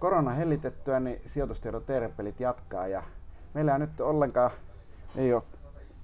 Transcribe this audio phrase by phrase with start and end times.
[0.00, 3.02] korona hellitettyä, niin sijoitustiedon terpelit jatkaa ja
[3.54, 4.50] meillä on nyt ollenkaan,
[5.16, 5.42] ei ole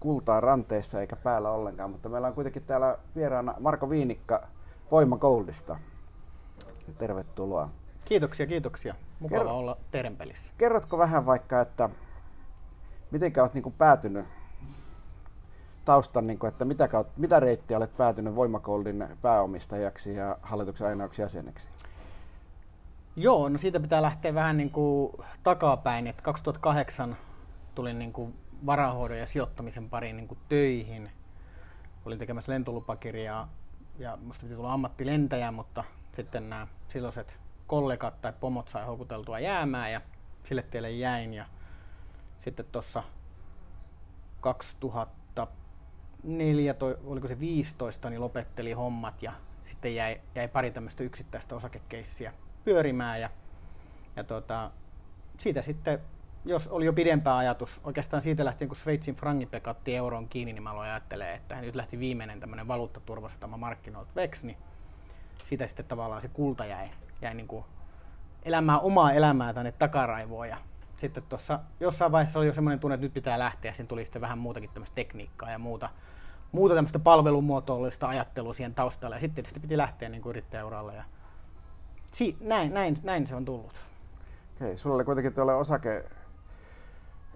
[0.01, 4.49] kultaa ranteessa eikä päällä ollenkaan, mutta meillä on kuitenkin täällä vieraana Marko Viinikka
[4.91, 5.77] Voima Goldista.
[6.99, 7.69] Tervetuloa.
[8.05, 8.95] Kiitoksia, kiitoksia.
[9.21, 10.53] Mukava Kerro, olla Terempelissä.
[10.59, 11.91] Kerrotko vähän vaikka, että
[13.11, 14.25] miten olet niin päätynyt
[15.85, 21.23] taustan, niin kuin, että mitä, kautta, mitä reittiä olet päätynyt Voimakoldin pääomistajaksi ja hallituksen ainoaksi
[21.23, 21.69] jäseneksi?
[23.19, 25.13] Joo, no siitä pitää lähteä vähän niin kuin
[25.43, 27.17] takapäin, että 2008
[27.75, 28.35] tulin niin kuin
[28.67, 31.11] varahoidon ja sijoittamisen pariin niin kuin töihin.
[32.05, 33.49] Olin tekemässä lentolupakirjaa
[33.99, 35.85] ja musta piti tulla ammattilentäjä, mutta
[36.17, 40.01] sitten nämä silloiset kollegat tai pomot sai houkuteltua jäämään ja
[40.45, 41.35] sille tielle jäin.
[41.35, 41.47] Ja
[42.39, 43.03] sitten tuossa
[44.41, 46.75] 2004,
[47.05, 49.33] oliko se 15, niin lopetteli hommat ja
[49.67, 52.33] sitten jäi, jäi pari tämmöistä yksittäistä osakekeissiä
[52.67, 53.31] pyörimään ja,
[54.17, 54.71] ja tota,
[55.39, 55.99] siitä sitten,
[56.45, 60.63] jos oli jo pidempää ajatus, oikeastaan siitä lähtien kun Sveitsin frangi pekatti euron kiinni, niin
[60.63, 64.57] mä aloin ajattelemaan, että nyt lähti viimeinen tämmöinen valuuttaturvasatama markkinoilta veksi, niin
[65.49, 66.89] siitä sitten tavallaan se kulta jäi,
[67.23, 67.65] jäi niin kuin
[68.45, 70.57] elämään omaa elämää tänne takaraivoon ja
[70.97, 74.23] sitten tuossa jossain vaiheessa oli jo semmoinen tunne, että nyt pitää lähteä, siinä tuli sitten
[74.23, 75.89] vähän muutakin tämmöistä tekniikkaa ja muuta,
[76.53, 81.05] muuta tämmöistä palvelumuotoillista ajattelua siihen taustalle ja sitten tietysti piti lähteä niin kuin yrittäjäuralle ja
[82.17, 83.73] si- näin, näin, näin se on tullut.
[84.57, 86.05] Okei, sulla oli kuitenkin tuolla osake,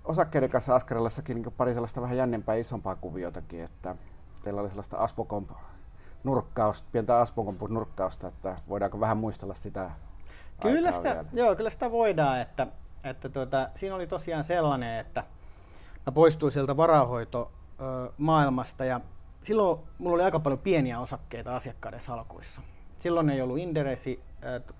[0.04, 3.96] osakkeiden kanssa askarellassakin niin pari sellaista vähän jännempää isompaa kuviotakin, että
[4.42, 5.50] teillä oli sellaista Aspokomp
[6.24, 9.90] nurkkausta, pientä Aspokomp nurkkausta, että voidaanko vähän muistella sitä
[10.62, 12.66] Kyllä sitä, joo, kyllä sitä voidaan, että,
[13.04, 15.24] että tuota, siinä oli tosiaan sellainen, että
[16.06, 19.00] mä poistuin sieltä varahoitomaailmasta ja
[19.42, 22.62] silloin mulla oli aika paljon pieniä osakkeita asiakkaiden salkuissa.
[23.00, 24.20] Silloin ei ollut Inderesi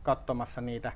[0.03, 0.93] katsomassa niitä.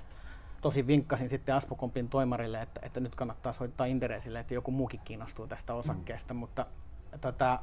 [0.61, 5.47] Tosi vinkkasin sitten Aspokompin toimarille, että, että nyt kannattaa soittaa Inderesille, että joku muukin kiinnostuu
[5.47, 6.39] tästä osakkeesta, mm.
[6.39, 6.67] mutta
[7.20, 7.58] tota,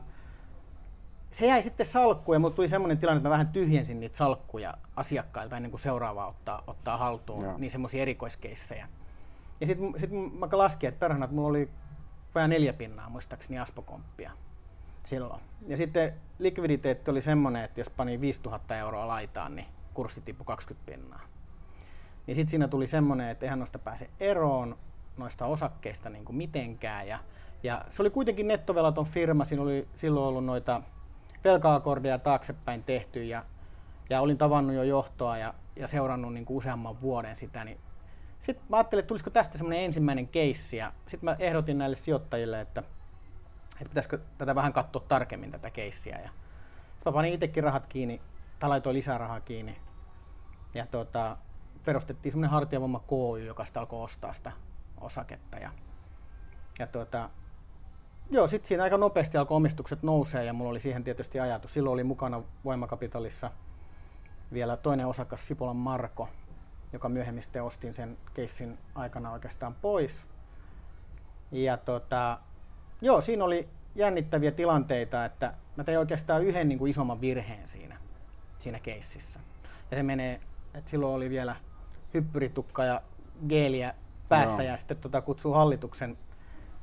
[1.31, 4.77] se jäi sitten salkkuun ja mulle tuli semmoinen tilanne, että mä vähän tyhjensin niitä salkkuja
[4.95, 7.57] asiakkailta ennen kuin seuraava ottaa, ottaa haltuun, Joo.
[7.57, 8.87] niin semmoisia erikoiskeissejä.
[9.61, 11.69] Ja sitten sit mä laskin, että perhana, että mulla oli
[12.35, 14.31] vähän neljä pinnaa muistaakseni Aspokomppia
[15.03, 15.41] silloin.
[15.67, 20.91] Ja sitten likviditeetti oli semmoinen, että jos pani 5000 euroa laitaan, niin kurssi tippui 20
[20.91, 21.21] pinnaa.
[22.27, 24.77] Niin sitten siinä tuli semmoinen, että eihän noista pääse eroon
[25.17, 27.07] noista osakkeista niin kuin mitenkään.
[27.07, 27.19] Ja,
[27.63, 30.81] ja se oli kuitenkin nettovelaton firma, siinä oli silloin ollut noita
[31.43, 33.45] velka-akordeja taaksepäin tehty ja,
[34.09, 37.77] ja olin tavannut jo johtoa ja, ja seurannut niin kuin useamman vuoden sitä, niin
[38.41, 42.61] sitten mä ajattelin, että tulisiko tästä semmoinen ensimmäinen keissi ja sitten mä ehdotin näille sijoittajille,
[42.61, 42.83] että,
[43.81, 46.29] että pitäisikö tätä vähän katsoa tarkemmin tätä keissiä ja
[47.05, 48.21] mä panin itsekin rahat kiinni
[48.59, 49.77] tai laitoin lisää rahaa kiinni
[50.73, 51.37] ja tota,
[51.85, 54.51] perustettiin semmoinen hartiavamma KY, joka sitten alkoi ostaa sitä
[55.01, 55.71] osaketta ja,
[56.79, 57.29] ja tota,
[58.33, 61.73] Joo, sitten siinä aika nopeasti alkoi omistukset nousee ja mulla oli siihen tietysti ajatus.
[61.73, 63.51] Silloin oli mukana Voimakapitalissa
[64.53, 66.29] vielä toinen osakas Sipolan Marko,
[66.93, 70.25] joka myöhemmin sitten ostin sen keissin aikana oikeastaan pois.
[71.51, 72.39] Ja tota,
[73.01, 77.97] joo, siinä oli jännittäviä tilanteita, että mä tein oikeastaan yhden niin kuin isomman virheen siinä,
[78.57, 79.39] siinä keississä.
[79.91, 80.39] Ja se menee,
[80.73, 81.55] että silloin oli vielä
[82.13, 83.01] hyppyritukka ja
[83.49, 83.93] geeliä
[84.29, 84.63] päässä no.
[84.63, 86.17] ja sitten tota kutsuu hallituksen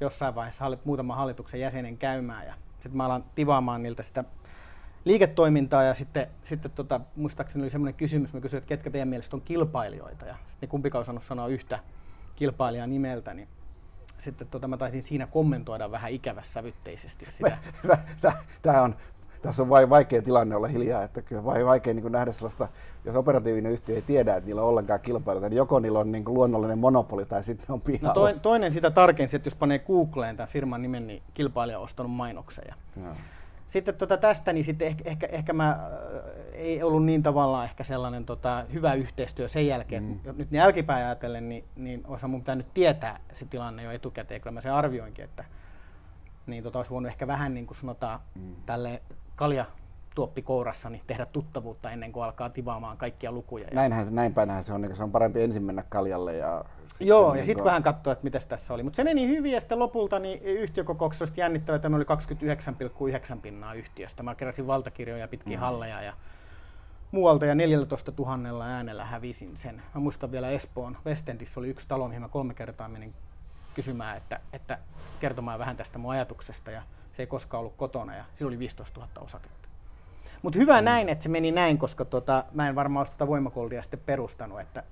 [0.01, 4.25] jossain vaiheessa hallit, muutaman hallituksen jäsenen käymään ja sitten mä alan tivaamaan niiltä sitä
[5.05, 9.37] liiketoimintaa ja sitten, sitten tota, muistaakseni oli semmoinen kysymys, mä kysyin, että ketkä teidän mielestä
[9.37, 11.79] on kilpailijoita ja sitten kumpikaan osannut sanoa yhtä
[12.37, 13.49] kilpailijaa nimeltä, niin
[14.19, 17.59] sitten tota, mä taisin siinä kommentoida vähän ikävässävytteisesti sitä.
[18.63, 18.95] Tämä on
[19.43, 22.69] tässä on vaikea tilanne olla hiljaa, että kyllä vai, vaikea niin nähdä sellaista,
[23.05, 26.25] jos operatiivinen yhtiö ei tiedä, että niillä on ollenkaan kilpailuita, niin joko niillä on niin
[26.25, 28.09] kuin luonnollinen monopoli tai sitten on pihalla.
[28.09, 31.85] No toinen, toinen sitä tarkensi, että jos panee Googleen tämän firman nimen, niin kilpailija on
[31.85, 32.65] ostanut mainoksen.
[32.69, 33.03] Ja.
[33.69, 35.79] Sitten tota tästä, niin sitten ehkä, ehkä, ehkä mä, äh,
[36.53, 40.03] ei ollut niin tavallaan ehkä sellainen tota, hyvä yhteistyö sen jälkeen.
[40.03, 40.13] Mm.
[40.13, 44.55] Että nyt jälkipäin ajatellen, niin, niin olisi mun pitänyt tietää se tilanne jo etukäteen, kun
[44.55, 45.45] mä sen arvioinkin, että
[46.47, 48.57] niin tota, olisi voinut ehkä vähän niin kuin sanotaan mm.
[48.67, 49.03] tälle
[49.37, 49.65] kalja
[50.19, 53.69] tuoppi kourassa, niin tehdä tuttavuutta ennen kuin alkaa tivaamaan kaikkia lukuja.
[53.73, 56.37] Näinhän, näin päinhän se on, niin se on parempi ensin mennä kaljalle.
[56.37, 56.65] Ja
[57.01, 57.65] Joo, niin ja sitten kun...
[57.65, 58.83] vähän katsoa, että mitä tässä oli.
[58.83, 62.05] Mutta se meni hyvin ja sitten lopulta niin yhtiökokouksessa oli jännittävä, että oli
[63.35, 64.23] 29,9 pinnaa yhtiöstä.
[64.23, 65.61] Mä keräsin valtakirjoja pitkin mm.
[65.61, 66.13] halleja ja
[67.11, 69.83] muualta ja 14 000 äänellä hävisin sen.
[69.95, 73.15] Mä muistan vielä Espoon Westendissä oli yksi talo, mihin mä kolme kertaa menin
[73.75, 74.79] kysymään, että, että
[75.21, 76.71] kertomaan vähän tästä mun ajatuksesta.
[76.71, 76.83] Ja
[77.17, 79.68] se ei koskaan ollut kotona ja sillä oli 15 000 osaketta.
[80.43, 80.85] Mutta hyvä mm.
[80.85, 84.83] näin, että se meni näin, koska tota, mä en varmaan tuota voimakoldia sitten perustanut, että,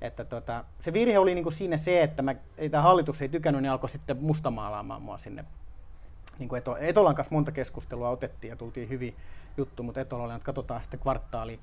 [0.00, 3.28] että tota, se virhe oli niin kuin siinä se, että mä, ei, tämä hallitus ei
[3.28, 5.44] tykännyt, niin alkoi sitten mustamaalaamaan mua sinne.
[6.38, 9.16] Niin kuin Eto, Etolan kanssa monta keskustelua otettiin ja tultiin hyvin
[9.56, 11.60] juttu, mutta Etola oli, että katsotaan sitten kvartaali,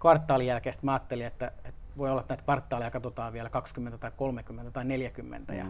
[0.00, 0.72] kvartaalin jälkeen.
[0.72, 4.70] Sitten mä ajattelin, että, että voi olla, että näitä kvartaaleja katsotaan vielä 20 tai 30
[4.70, 5.58] tai 40 mm.
[5.58, 5.66] ja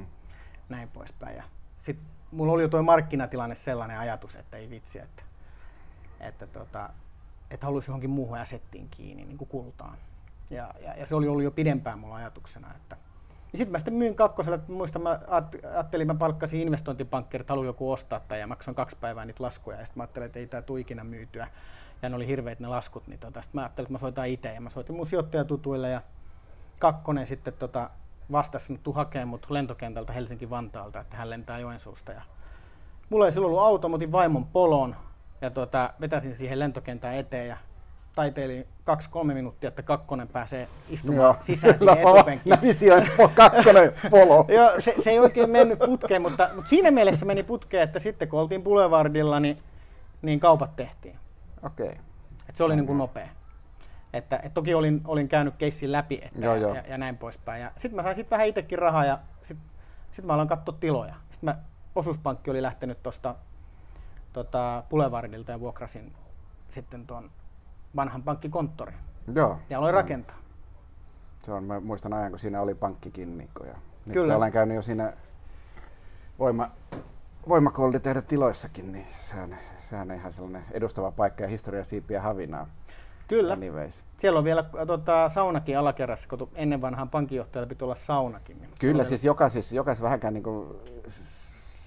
[0.68, 1.36] näin poispäin.
[1.36, 1.42] Ja
[1.82, 5.22] sitten mulla oli jo tuo markkinatilanne sellainen ajatus, että ei vitsi, että,
[6.20, 6.90] että, tota,
[7.54, 9.98] että haluaisi johonkin muuhun asettiin kiinni, niin kuin kultaan.
[10.50, 12.74] Ja, ja, ja, se oli ollut jo pidempään mulla ajatuksena.
[12.76, 12.96] Että.
[13.52, 15.20] Ja sitten mä sitten myin kakkoselle, että muistan, mä
[15.72, 19.78] ajattelin, mä palkkasin investointipankkerit, haluan joku ostaa tai ja maksoin kaksi päivää niitä laskuja.
[19.78, 21.48] Ja sitten mä ajattelin, että ei tämä tule ikinä myytyä.
[22.02, 24.54] Ja ne oli hirveät ne laskut, niin tota, sitten mä ajattelin, että mä soitan itse.
[24.54, 26.02] Ja mä soitin mun sijoittajatutuille ja
[26.78, 27.90] kakkonen sitten tota,
[28.32, 32.12] vastasi, että tuu hakemaan mut lentokentältä Helsinki-Vantaalta, että hän lentää Joensuusta.
[32.12, 32.22] Ja
[33.10, 34.96] mulla ei silloin ollut auto, mä otin vaimon polon
[35.42, 37.56] ja tota, vetäsin siihen lentokentän eteen ja
[38.14, 41.36] taiteili kaksi-kolme minuuttia, että kakkonen pääsee istumaan Joo.
[41.40, 42.62] sisään siihen etupenkkiin.
[42.62, 44.44] Visioin kakkonen polo.
[44.56, 48.28] Joo, se, se, ei oikein mennyt putkeen, mutta, mutta siinä mielessä meni putkeen, että sitten
[48.28, 49.58] kun oltiin Boulevardilla, niin,
[50.22, 51.16] niin kaupat tehtiin.
[51.62, 51.86] Okei.
[51.86, 51.98] Okay.
[52.48, 53.28] Et se oli niin kuin nopea.
[54.12, 57.68] Että, et toki olin, olin käynyt keissin läpi että, joo, ja, ja, ja, näin poispäin.
[57.72, 59.66] Sitten mä sain sitten vähän itsekin rahaa ja sitten
[60.10, 61.14] sit mä aloin katsoa tiloja.
[61.30, 61.56] Sitten mä,
[61.94, 63.34] osuuspankki oli lähtenyt tuosta
[64.32, 66.12] tota, Boulevardilta ja vuokrasin
[66.70, 67.30] sitten tuon
[67.96, 68.98] vanhan pankkikonttorin.
[69.34, 69.58] Joo.
[69.70, 70.36] Ja aloin rakentaa.
[71.42, 73.64] Se on, mä muistan ajan, kun siinä oli pankkikinnikko.
[73.64, 73.74] Ja
[74.06, 74.36] nyt Kyllä.
[74.36, 75.12] olen käynyt jo siinä
[76.38, 76.70] voima,
[77.48, 79.58] voimakoldi tehdä tiloissakin, niin sehän,
[79.90, 82.66] sehän on ihan sellainen edustava paikka ja historia siipiä havinaa.
[83.28, 83.52] Kyllä.
[83.52, 84.04] Anyways.
[84.18, 88.58] Siellä on vielä tota, saunakin alakerrassa, kun ennen vanhaan pankinjohtajalla piti olla saunakin.
[88.58, 90.68] Niin Kyllä, siis jokaisessa, jokaisessa vähänkään niin kuin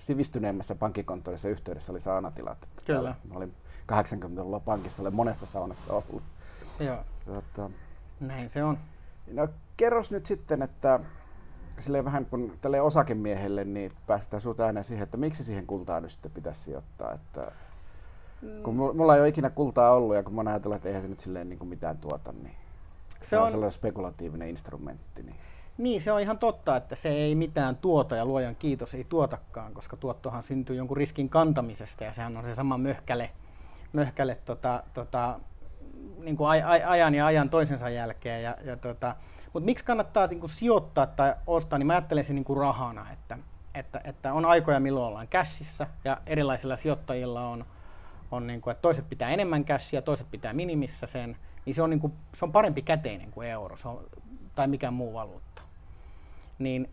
[0.05, 2.67] sivistyneemmässä pankkikonttorissa yhteydessä oli saunatilat.
[2.85, 3.15] Kyllä.
[3.29, 3.53] Mä olin
[3.91, 6.23] 80-luvulla pankissa, olen monessa saunassa ollut.
[6.79, 6.97] Joo.
[7.25, 7.69] Tota,
[8.19, 8.77] Näin se on.
[9.31, 9.47] No
[9.77, 10.99] kerros nyt sitten, että
[11.79, 16.11] sille vähän kun tälle osakemiehelle, niin päästään sinut ääneen siihen, että miksi siihen kultaan nyt
[16.11, 17.13] sitten pitäisi sijoittaa.
[17.13, 17.51] Että
[18.63, 21.09] kun mulla ei ole ikinä kultaa ollut ja kun mä oon ajatellut, että eihän se
[21.09, 22.55] nyt silleen niin kuin mitään tuota, niin
[23.21, 25.23] se, se on, on sellainen spekulatiivinen instrumentti.
[25.23, 25.35] Niin.
[25.77, 29.73] Niin, se on ihan totta, että se ei mitään tuota ja luojan kiitos ei tuotakaan,
[29.73, 33.31] koska tuottohan syntyy jonkun riskin kantamisesta ja sehän on se sama möhkäle,
[33.93, 35.39] möhkäle tota, tota,
[36.23, 36.49] niin kuin
[36.87, 38.43] ajan ja ajan toisensa jälkeen.
[38.43, 39.15] Ja, ja tota,
[39.53, 43.11] mutta miksi kannattaa niin kuin sijoittaa tai ostaa, niin mä ajattelen sen niin kuin rahana,
[43.11, 43.37] että,
[43.73, 47.65] että, että on aikoja, milloin ollaan käsissä ja erilaisilla sijoittajilla on,
[48.31, 51.89] on niin kuin, että toiset pitää enemmän käsiä, toiset pitää minimissä sen, niin se on,
[51.89, 54.03] niin kuin, se on parempi käteinen kuin euro se on,
[54.55, 55.44] tai mikään muu valuutta.
[56.59, 56.89] Niin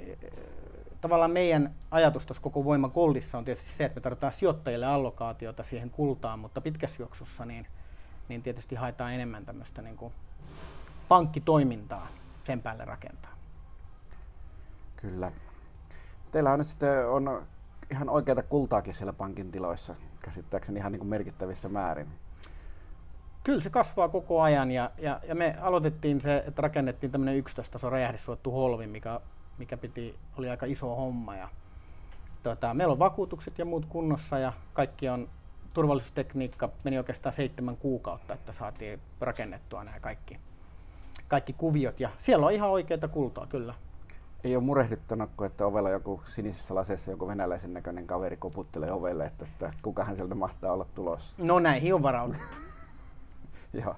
[1.01, 5.63] tavallaan meidän ajatus tuossa koko voima goldissa on tietysti se, että me tarvitaan sijoittajille allokaatiota
[5.63, 7.67] siihen kultaan, mutta pitkässä juoksussa niin,
[8.29, 10.13] niin tietysti haetaan enemmän tämmöistä niin kuin
[11.09, 12.09] pankkitoimintaa
[12.45, 13.33] sen päälle rakentaa.
[14.97, 15.33] Kyllä.
[16.33, 17.47] Teillä on nyt sitten on
[17.91, 22.09] ihan oikeita kultaakin siellä pankin tiloissa, käsittääkseni ihan niin kuin merkittävissä määrin.
[23.45, 27.73] Kyllä se kasvaa koko ajan ja, ja, ja me aloitettiin se, että rakennettiin tämmöinen 11
[27.73, 29.21] taso räjähdyssuottu holvi, mikä,
[29.59, 31.37] mikä piti, oli aika iso homma.
[31.37, 31.49] Ja,
[32.43, 35.29] tota, meillä on vakuutukset ja muut kunnossa ja kaikki on
[35.75, 40.39] turvallisuustekniikka meni oikeastaan seitsemän kuukautta, että saatiin rakennettua nämä kaikki,
[41.29, 42.01] kaikki kuviot.
[42.01, 43.75] Ja siellä on ihan oikeita kultaa, kyllä.
[44.45, 49.45] Ei ole murehdittanut, että ovella joku sinisessä laseessa joku venäläisen näköinen kaveri koputtelee ovelle, että,
[49.45, 51.35] että kukahan sieltä mahtaa olla tulossa.
[51.39, 52.57] No näihin on varauduttu.
[53.85, 53.97] Joo.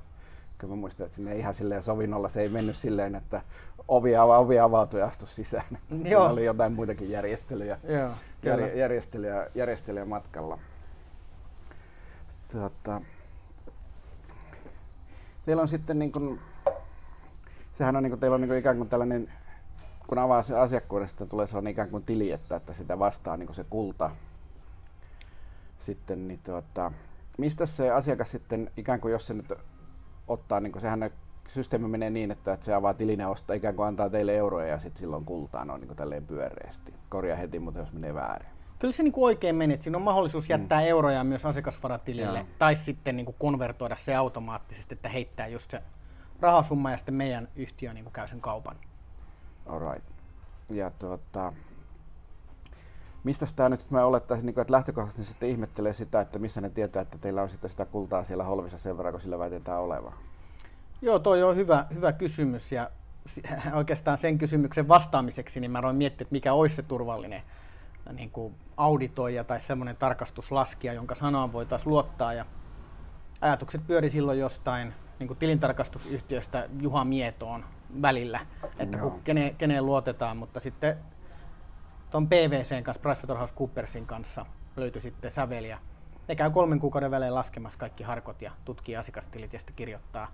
[0.64, 3.42] Kyllä mä muistan, että sinne ihan silleen sovinnolla se ei mennyt silleen, että
[3.88, 5.78] ovi, ava, ovi avautui ja astui sisään.
[6.04, 6.26] Joo.
[6.26, 8.10] oli jotain muitakin järjestelyjä, Joo,
[8.42, 10.58] jär, järjestelyjä, järjestelyjä matkalla.
[12.52, 13.00] Tuota,
[15.46, 16.40] teillä on sitten niin kuin,
[17.72, 19.32] sehän on niin kuin, teillä on niin kuin ikään kuin tällainen,
[20.06, 23.56] kun avaa se asiakkuudesta, tulee sellainen ikään kuin tili, että, että sitä vastaa niin kuin
[23.56, 24.10] se kulta.
[25.80, 26.92] Sitten, niin tuota,
[27.38, 29.52] mistä se asiakas sitten, ikään kuin jos se nyt
[30.28, 31.10] ottaa, niin kuin sehän
[31.48, 34.66] systeemi menee niin, että, että se avaa tilin ja ostaa, ikään kuin antaa teille euroja
[34.66, 36.94] ja sitten silloin kultaa noin niin kuin tälleen pyöreästi.
[37.08, 38.48] Korjaa heti, mutta jos menee väärin.
[38.78, 40.86] Kyllä se niin kuin oikein menee, siinä on mahdollisuus jättää mm.
[40.86, 42.48] euroja myös asiakasvaratilille Joo.
[42.58, 45.82] tai sitten niin kuin konvertoida se automaattisesti, että heittää just se
[46.40, 48.76] rahasumma ja sitten meidän yhtiö niin kuin käy sen kaupan.
[49.66, 50.08] Alright.
[50.70, 51.52] Ja tuota,
[53.24, 57.02] mistä tämä nyt mä olettaisin, niin että lähtökohtaisesti sitten ihmettelee sitä, että missä ne tietää,
[57.02, 60.12] että teillä on sitten sitä kultaa siellä holvissa sen verran, kun sillä väitetään olevan?
[61.02, 62.90] Joo, toi on hyvä, hyvä kysymys ja
[63.74, 67.42] oikeastaan sen kysymyksen vastaamiseksi niin mä aloin miettiä, että mikä olisi se turvallinen
[68.12, 72.32] niin kuin auditoija tai semmoinen tarkastuslaskija, jonka sanaan voitaisiin luottaa.
[72.32, 72.46] Ja
[73.40, 77.64] ajatukset pyöri silloin jostain niin kuin tilintarkastusyhtiöstä Juha Mietoon
[78.02, 78.40] välillä,
[78.78, 80.96] että kun kene, keneen luotetaan, mutta sitten
[82.14, 85.78] tuon PVCn kanssa, PricewaterhouseCoopersin kanssa löytyi sitten säveliä.
[86.28, 90.32] Ne käy kolmen kuukauden välein laskemassa kaikki harkot ja tutkii asiakastilit ja sitten kirjoittaa.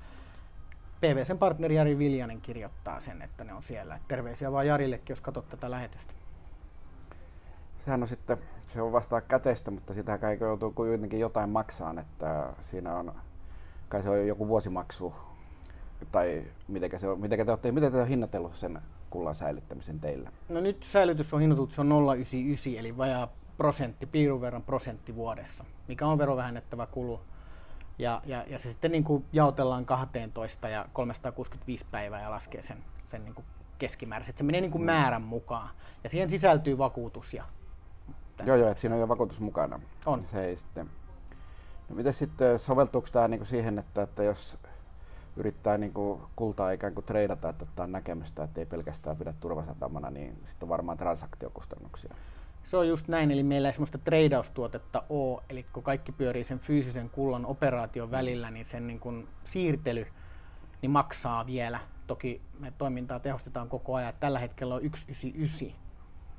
[1.01, 3.99] PVCn partneri Jari Viljanen kirjoittaa sen, että ne on siellä.
[4.09, 6.13] Terveisiä vaan Jarillekin, jos katsot tätä lähetystä.
[7.85, 8.39] Sehän on sitten,
[8.75, 13.15] se on vastaan käteistä, mutta sitä kai joutuu kuitenkin jotain maksaan, että siinä on,
[13.89, 15.15] kai se on joku vuosimaksu,
[16.13, 20.33] tai miten, se on, te olette, miten te olette hinnatellut sen kullan säilyttämisen teillä?
[20.49, 21.91] No nyt säilytys on hinnoiteltu, se on
[22.75, 27.21] 0,99 eli vajaa prosentti, piirun verran prosentti vuodessa, mikä on verovähennettävä kulu.
[27.99, 32.85] Ja, ja, ja se sitten niin kuin jaotellaan 12 ja 365 päivää ja laskee sen,
[33.05, 33.45] sen niin kuin
[33.79, 34.39] keskimääräisesti.
[34.39, 34.87] Se menee niin kuin mm.
[34.87, 35.71] määrän mukaan.
[36.05, 37.35] Ja siihen sisältyy vakuutus.
[37.35, 37.45] Ja...
[38.45, 39.81] Joo, joo, että siinä on jo vakuutus mukana.
[40.07, 40.25] On.
[40.31, 40.91] Se ei sitten...
[41.89, 44.59] No miten sitten, soveltuuko tämä niin kuin siihen, että, että jos
[45.37, 50.11] yrittää niin kuin kultaa ikään kuin treidata, että ottaa näkemystä, että ei pelkästään pidä turvasatamana,
[50.11, 52.15] niin sitten on varmaan transaktiokustannuksia.
[52.63, 56.59] Se on just näin, eli meillä ei sellaista treidaustuotetta ole, eli kun kaikki pyörii sen
[56.59, 60.07] fyysisen kullan operaation välillä, niin sen niin kuin siirtely
[60.83, 61.81] niin maksaa vielä.
[62.07, 64.15] Toki me toimintaa tehostetaan koko ajan.
[64.21, 65.69] Tällä hetkellä on 199,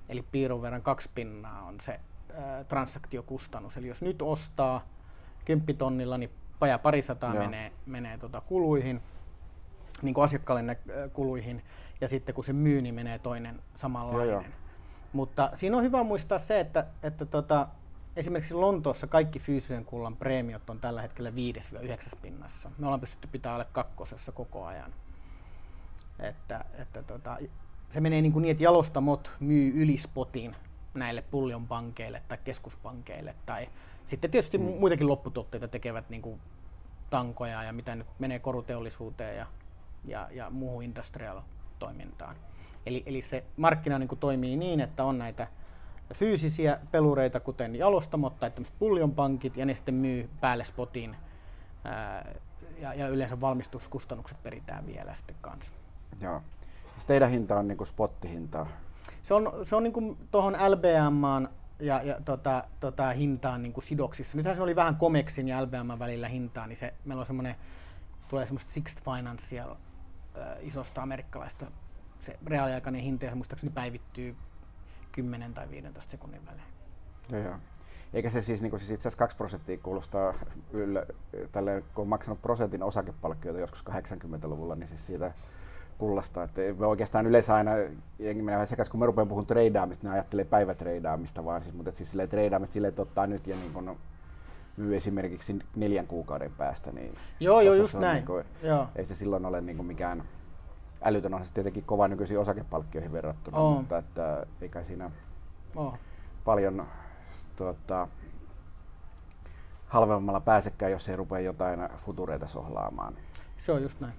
[0.09, 1.99] eli piirun verran kaksi pinnaa on se
[2.33, 3.77] ää, transaktiokustannus.
[3.77, 4.85] Eli jos nyt ostaa
[5.45, 6.31] 10 tonnilla, niin
[6.61, 7.43] paja parisataa Joo.
[7.43, 9.01] menee, menee tota kuluihin,
[10.01, 10.75] niin kuin asiakkaalle nä-
[11.13, 11.63] kuluihin,
[12.01, 14.31] ja sitten kun se myy, niin menee toinen samanlainen.
[14.31, 14.51] Joo, joo.
[15.13, 17.67] Mutta siinä on hyvä muistaa se, että, että tota,
[18.15, 21.33] esimerkiksi Lontoossa kaikki fyysisen kullan preemiot on tällä hetkellä 5-9
[22.21, 22.71] pinnassa.
[22.77, 24.93] Me ollaan pystytty pitämään alle kakkosessa koko ajan.
[26.19, 27.37] Että, että tota,
[27.89, 30.55] se menee niin, kuin niin, että jalostamot myy yli spotin
[30.93, 33.69] näille pullionpankeille tai keskuspankeille tai
[34.05, 34.63] sitten tietysti mm.
[34.63, 36.39] muitakin lopputuotteita tekevät niin kuin
[37.09, 39.45] tankoja ja mitä nyt menee koruteollisuuteen ja,
[40.05, 41.41] ja, ja muuhun industrial
[41.79, 42.35] toimintaan.
[42.85, 45.47] Eli, eli se markkina niin kuin toimii niin, että on näitä
[46.13, 51.15] fyysisiä pelureita, kuten jalostamot tai pullionpankit, ja ne sitten myy päälle spotin,
[51.83, 52.35] ää,
[52.79, 55.73] ja, ja yleensä valmistuskustannukset peritään vielä sitten kanssa.
[56.21, 56.41] Joo.
[56.91, 58.67] Siis teidän hinta on niin spottihintaa?
[59.23, 61.47] Se on, se on niin tuohon LBM
[61.81, 64.37] ja, ja tota, tota, hintaan niin kuin sidoksissa.
[64.37, 67.55] Nythän se oli vähän Comexin ja LBM välillä hintaa, niin se, meillä on semmoinen,
[68.29, 69.77] tulee semmoista Sixth Financial äh,
[70.61, 71.65] isosta amerikkalaista
[72.21, 74.35] se reaaliaikainen hinta ja muistaakseni päivittyy
[75.11, 76.67] 10 tai 15 sekunnin välein.
[77.31, 77.55] Joo, joo.
[78.13, 80.33] Eikä se siis, niin siis itse asiassa 2 prosenttia kuulostaa
[80.71, 81.05] yllä,
[81.51, 85.33] tälle, kun on maksanut prosentin osakepalkkioita joskus 80-luvulla, niin siis siitä
[86.01, 86.43] kullasta.
[86.43, 87.71] Että oikeastaan yleensä aina
[88.19, 92.09] jengi menee sekä kun mä rupean puhun treidaamista, niin ajattelee päivätreidaamista vaan, siis, mutta siis
[92.09, 93.97] silleen treidaamista silleen, että ottaa nyt ja niin kun
[94.77, 96.91] myy esimerkiksi neljän kuukauden päästä.
[96.91, 98.15] Niin joo, joo, just näin.
[98.15, 98.87] Niin kuin, joo.
[98.95, 100.23] Ei se silloin ole niin kuin mikään
[101.01, 103.77] älytön on se tietenkin kova nykyisiin osakepalkkioihin verrattuna, oh.
[103.77, 105.11] mutta että eikä siinä
[105.75, 105.93] oh.
[106.45, 106.85] paljon
[107.55, 108.07] tuota,
[109.87, 113.13] halvemmalla pääsekään, jos ei rupea jotain futureita sohlaamaan.
[113.57, 114.13] Se on just näin.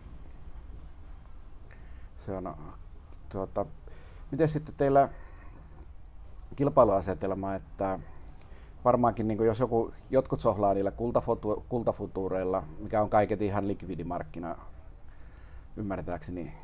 [2.26, 2.56] Se on,
[3.28, 3.66] tuota,
[4.30, 5.08] miten sitten teillä
[6.56, 7.98] kilpailuasetelma, että
[8.84, 10.92] varmaankin niin jos joku, jotkut sohlaa niillä
[11.68, 14.56] kultafutureilla, mikä on kaiket ihan likvidimarkkina
[15.76, 16.54] ymmärtääkseni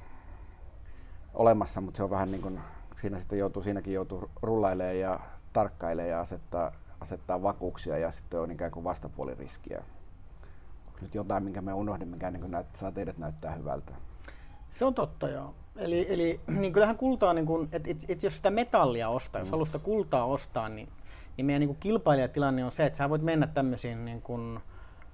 [1.35, 2.61] olemassa, mutta se on vähän niin kuin,
[3.01, 5.21] siinä sitten joutuu, siinäkin joutuu rullailemaan ja
[5.53, 9.83] tarkkailemaan ja asettaa, asettaa vakuuksia ja sitten on ikään kuin vastapuoliriskiä.
[10.87, 13.93] Onko nyt jotain, minkä me unohdin, mikä niin näyt, saa teidät näyttää hyvältä?
[14.71, 15.55] Se on totta, joo.
[15.77, 19.43] Eli, eli niin kyllähän kultaa, niin kuin, että et, et jos sitä metallia ostaa, mm.
[19.43, 20.89] jos haluaa sitä kultaa ostaa, niin,
[21.37, 24.57] niin meidän niin kuin kilpailijatilanne on se, että sä voit mennä tämmöisiin niin kuin,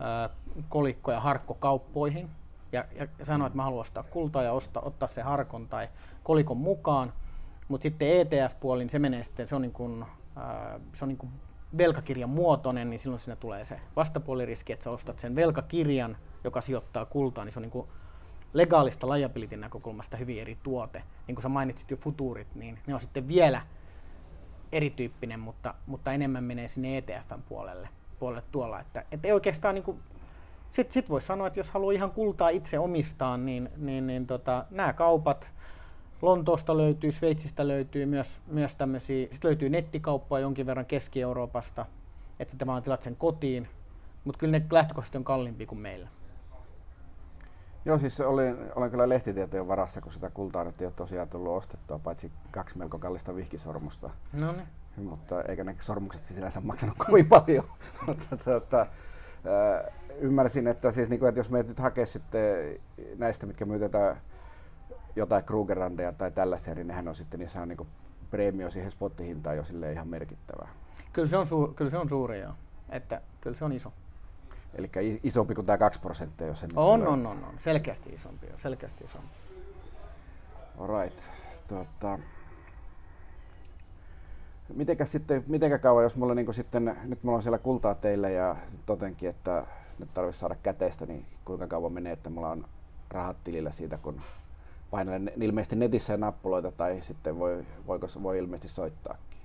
[0.00, 0.30] äh,
[0.68, 2.30] kolikko- ja harkkokauppoihin,
[2.72, 5.88] ja, ja sanoa, että mä haluan ostaa kultaa ja ostaa, ottaa se harkon tai
[6.22, 7.12] kolikon mukaan.
[7.68, 11.18] Mutta sitten ETF-puoli, niin se menee sitten, se on, niin kuin, äh, se on niin
[11.18, 11.32] kuin
[11.78, 17.04] velkakirjan muotoinen, niin silloin siinä tulee se vastapuoliriski, että sä ostat sen velkakirjan, joka sijoittaa
[17.04, 17.88] kultaan, niin se on niin kuin
[18.54, 21.02] legaalista liabilityn näkökulmasta hyvin eri tuote.
[21.26, 23.60] Niin kuin sä mainitsit jo futuurit, niin ne on sitten vielä
[24.72, 28.80] erityyppinen, mutta, mutta enemmän menee sinne ETFn puolelle, puolelle tuolla.
[28.80, 29.98] Että, että ei oikeastaan niin kuin
[30.70, 34.64] sitten sit voisi sanoa, että jos haluaa ihan kultaa itse omistaa, niin, niin, niin tota,
[34.70, 35.50] nämä kaupat,
[36.22, 41.86] Lontoosta löytyy, Sveitsistä löytyy myös, myös tämmöisiä, sitten löytyy nettikauppaa jonkin verran Keski-Euroopasta,
[42.40, 43.68] että sitten vaan tilat sen kotiin,
[44.24, 46.08] mutta kyllä ne lähtökohtaisesti on kalliimpi kuin meillä.
[47.84, 51.52] Joo, siis olin, olen kyllä lehtitietojen varassa, kun sitä kultaa nyt ei ole tosiaan tullut
[51.52, 54.10] ostettua, paitsi kaksi melko kallista vihkisormusta.
[54.32, 54.68] No niin.
[54.96, 57.64] Mutta eikä ne sormukset sinänsä maksanut kovin paljon.
[58.06, 58.86] mutta tuota,
[60.18, 62.80] ymmärsin, että, siis, niin kuin, että jos me nyt hakee sitten
[63.18, 64.16] näistä, mitkä myytetään
[65.16, 67.86] jotain Krugerandeja tai tällaisia, niin nehän on sitten, niissä on niin
[68.30, 70.68] preemio siihen spottihintaan jo sille ihan merkittävää.
[71.12, 72.52] Kyllä se on, su- kyllä se on suuri joo.
[72.90, 73.92] Että kyllä se on iso.
[74.74, 74.90] Eli
[75.22, 79.04] isompi kuin tämä 2 prosenttia, jos se on, on, on, on, selkeästi isompi, jo, selkeästi
[79.04, 79.28] isompi.
[80.78, 81.20] Alright.
[81.68, 82.18] Tuota,
[84.74, 88.56] mitenkä sitten, mitenkä kauan, jos mulla niin sitten, nyt mulla on siellä kultaa teille ja
[88.86, 89.66] totenkin, että
[89.98, 92.64] nyt tarvitsisi saada käteistä, niin kuinka kauan menee, että mulla on
[93.10, 94.20] rahat tilillä siitä, kun
[94.90, 99.38] painelen ilmeisesti netissä nappuloita tai sitten voi, voiko, voi ilmeisesti soittaakin?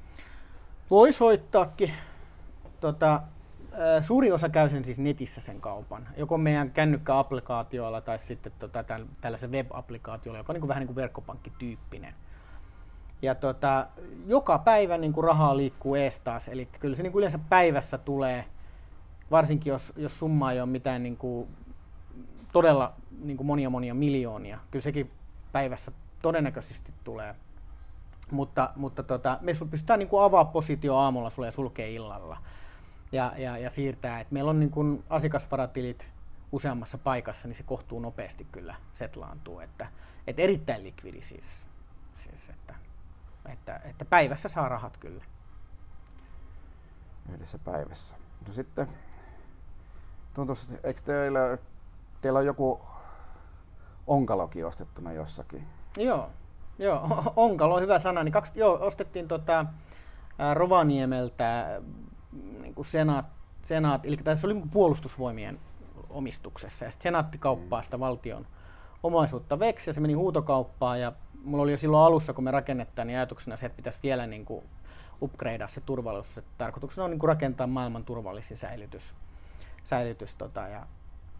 [0.89, 1.93] Voi soittaakin.
[2.79, 3.21] Tota,
[4.01, 8.83] suuri osa käy sen siis netissä sen kaupan, joko meidän kännykkäapplikaatioilla tai sitten tota,
[9.21, 12.13] tällaisen web-applikaatiolla, joka on niin kuin, vähän niin kuin verkkopankkityyppinen.
[13.21, 13.88] Ja tota,
[14.27, 17.98] joka päivä niin kuin rahaa liikkuu ees taas, eli kyllä se niin kuin yleensä päivässä
[17.98, 18.45] tulee,
[19.31, 21.48] varsinkin jos, jos summa ei ole mitään niin kuin,
[22.51, 24.59] todella niin kuin monia monia miljoonia.
[24.71, 25.12] Kyllä sekin
[25.51, 27.36] päivässä todennäköisesti tulee.
[28.31, 32.38] Mutta, mutta tota, me pystytään niin kuin avaa positio aamulla sulle ja sulkee illalla
[33.12, 34.20] ja, ja, ja siirtää.
[34.20, 36.08] Et meillä on niin kuin asiakasvaratilit
[36.51, 39.60] useammassa paikassa, niin se kohtuu nopeasti kyllä setlaantuu.
[39.60, 39.88] Että,
[40.28, 41.46] et erittäin likvidi siis.
[42.16, 42.75] siis että,
[43.46, 45.24] että, että päivässä saa rahat kyllä.
[47.34, 48.16] Yhdessä päivässä.
[48.48, 48.88] No sitten
[50.34, 51.58] tuntuu, eikö teillä,
[52.22, 52.82] teillä on joku
[54.08, 55.68] onkalokin ostettuna jossakin?
[55.98, 56.30] Joo,
[56.80, 58.24] joo onkalo on hyvä sana.
[58.24, 59.66] Niin kaksi, joo, ostettiin tota,
[60.54, 61.82] Rovaniemeltä
[62.62, 63.25] niin kuin senaat,
[63.62, 65.59] senaat, eli tässä oli niin puolustusvoimien
[66.09, 68.48] omistuksessa, ja sitten senaatti kauppaa sitä valtion
[69.03, 71.12] omaisuutta veksi, ja se meni huutokauppaan, ja
[71.43, 74.45] mulla oli jo silloin alussa, kun me rakennettiin, niin ajatuksena se, että pitäisi vielä niin
[74.45, 74.63] kuin
[75.21, 79.15] upgradea se turvallisuus, että tarkoituksena on niin kuin rakentaa maailman turvallisin säilytys,
[79.83, 80.88] säilytys tota, ja,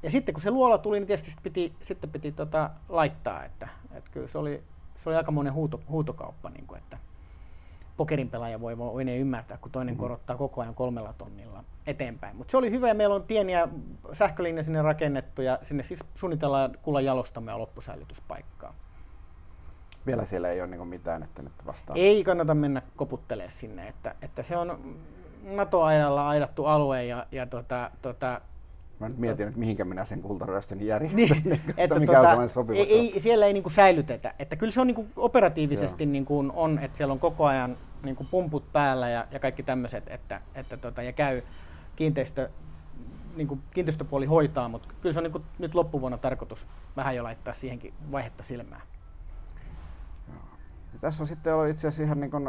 [0.03, 3.67] ja sitten kun se luola tuli, niin tietysti sitten piti, sitten piti tota, laittaa, että,
[3.91, 4.63] että kyllä se oli,
[4.96, 6.98] se oli aika monen huuto, huutokauppa, niin kuin, että
[8.00, 10.02] pokerin pelaaja voi oikein ymmärtää, kun toinen mm-hmm.
[10.02, 12.36] korottaa koko ajan kolmella tonnilla eteenpäin.
[12.36, 13.67] Mutta se oli hyvä ja meillä on pieniä
[14.13, 18.74] sähkölinja sinne rakennettu ja sinne siis suunnitellaan kullan jalostamme ja loppusäilytyspaikkaa.
[20.06, 22.00] Vielä siellä ei ole niin mitään, että nyt vastaan.
[22.00, 24.95] Ei kannata mennä koputtelemaan sinne, että, että se on
[25.43, 28.41] NATO-aidalla aidattu alue ja, ja tota, tota,
[29.00, 32.50] Mä nyt mietin, että mihinkä minä sen kultaryöstön järjestän, niin, niin että mikä tota, on
[32.50, 32.80] sopiva.
[32.80, 34.34] Ei, ei, siellä ei niinku säilytetä.
[34.39, 38.72] Että kyllä se on niinku operatiivisesti niinku on, että siellä on koko ajan niinku pumput
[38.72, 41.42] päällä ja, ja kaikki tämmöiset, että, että tota, ja käy
[41.96, 42.50] kiinteistö,
[43.36, 47.94] niinku kiinteistöpuoli hoitaa, mutta kyllä se on niinku nyt loppuvuonna tarkoitus vähän jo laittaa siihenkin
[48.12, 48.82] vaihetta silmään.
[50.94, 52.44] Ja tässä on sitten ollut itse asiassa ihan niin kuin,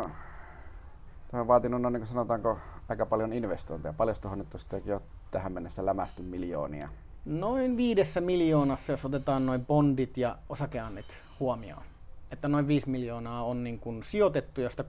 [1.31, 2.59] tämä on vaatinut, no, niin kuin sanotaanko,
[2.89, 3.93] aika paljon investointeja.
[3.93, 6.89] Paljon tuohon nyt on sittenkin jo tähän mennessä lämästy miljoonia?
[7.25, 11.07] Noin viidessä miljoonassa, jos otetaan noin bondit ja osakeannit
[11.41, 11.83] huomioon.
[12.31, 14.89] Että noin 5 miljoonaa on niin kuin sijoitettu, josta 3,6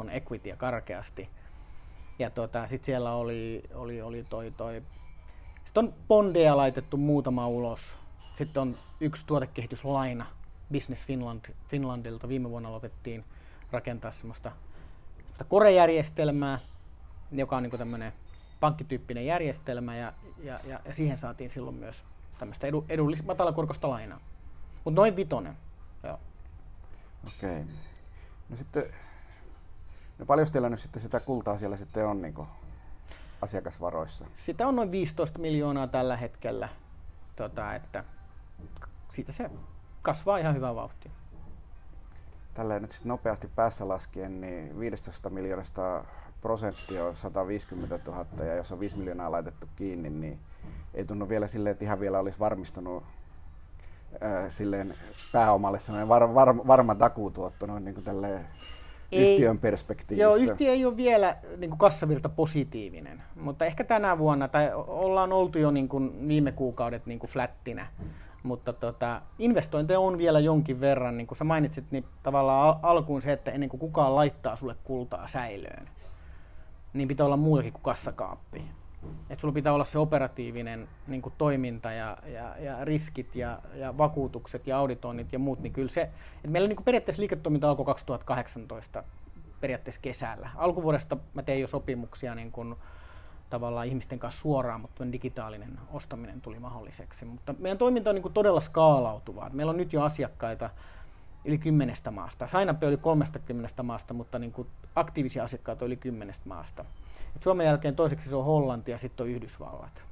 [0.00, 1.28] on equityä karkeasti.
[2.18, 4.82] Ja tota, sitten siellä oli, oli, oli toi, toi.
[5.64, 7.96] Sitten on bondeja laitettu muutama ulos.
[8.34, 10.26] Sitten on yksi tuotekehityslaina
[10.72, 12.28] Business Finland, Finlandilta.
[12.28, 13.24] Viime vuonna aloitettiin
[13.72, 14.52] rakentaa semmoista,
[15.16, 16.58] semmoista korejärjestelmää,
[17.32, 18.12] joka on niin tämmöinen
[18.60, 22.04] pankkityyppinen järjestelmä ja, ja, ja, ja siihen saatiin silloin myös
[22.38, 24.20] tämmöistä edu, edullis, matalakorkoista lainaa.
[24.84, 25.56] Mutta noin vitonen.
[27.26, 27.50] Okei.
[27.50, 27.64] Okay.
[28.48, 28.84] No sitten,
[30.18, 32.34] no paljon teillä nyt sitten sitä kultaa siellä sitten on niin
[33.42, 34.24] asiakasvaroissa?
[34.36, 36.68] Sitä on noin 15 miljoonaa tällä hetkellä,
[37.36, 38.04] tota, että
[39.08, 39.50] siitä se
[40.02, 41.10] kasvaa ihan hyvää vauhtia.
[42.54, 46.04] Tällä nyt sitten nopeasti päässä laskien, niin 15 miljoonasta
[46.40, 50.38] prosentti on 150 000 ja jos on 5 miljoonaa laitettu kiinni, niin
[50.94, 53.04] ei tunnu vielä silleen, että ihan vielä olisi varmistunut
[54.20, 54.94] ää, silleen
[55.32, 58.46] pääomalle sellainen var, var, varma takuutuotto noin niin kuin tälleen
[59.12, 60.22] ei, yhtiön perspektiivistä.
[60.22, 65.32] Joo, yhtiö ei ole vielä niin kuin kassavirta positiivinen, mutta ehkä tänä vuonna, tai ollaan
[65.32, 67.86] oltu jo niin kuin viime kuukaudet niin kuin flättinä,
[68.42, 73.22] mutta tota, investointeja on vielä jonkin verran, niin kuin sä mainitsit, niin tavallaan al- alkuun
[73.22, 75.88] se, että ennen kuin kukaan laittaa sulle kultaa säilöön,
[76.92, 78.64] niin pitää olla muutakin kuin kassakaappi.
[79.30, 83.98] Et sulla pitää olla se operatiivinen niin kuin toiminta ja, ja, ja riskit ja, ja
[83.98, 87.84] vakuutukset ja auditoinnit ja muut, niin kyllä se, että meillä niin kuin periaatteessa liiketoiminta alkoi
[87.84, 89.04] 2018
[89.60, 90.50] periaatteessa kesällä.
[90.56, 92.74] Alkuvuodesta mä tein jo sopimuksia niin kuin,
[93.50, 97.24] tavallaan ihmisten kanssa suoraan, mutta digitaalinen ostaminen tuli mahdolliseksi.
[97.24, 99.50] Mutta meidän toiminta on niin kuin todella skaalautuvaa.
[99.52, 100.70] Meillä on nyt jo asiakkaita
[101.44, 102.46] yli kymmenestä maasta.
[102.46, 106.84] Sainappi oli 30 maasta, mutta niin kuin aktiivisia asiakkaita oli kymmenestä maasta.
[107.36, 110.02] Et Suomen jälkeen toiseksi se on Hollanti ja sitten on Yhdysvallat.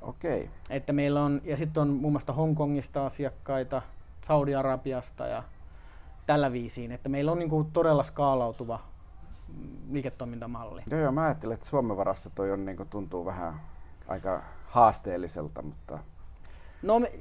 [0.00, 0.50] Okei.
[0.70, 3.82] Että meillä on, ja sitten on muun muassa Hongkongista asiakkaita,
[4.26, 5.42] Saudi-Arabiasta ja
[6.26, 8.80] tällä viisiin, että meillä on niin kuin todella skaalautuva
[9.90, 10.82] liiketoimintamalli.
[10.90, 13.60] Joo, joo, mä ajattelen, että Suomen varassa toi on, niin kuin, tuntuu vähän
[14.08, 15.98] aika haasteelliselta, mutta
[16.82, 17.12] No, me,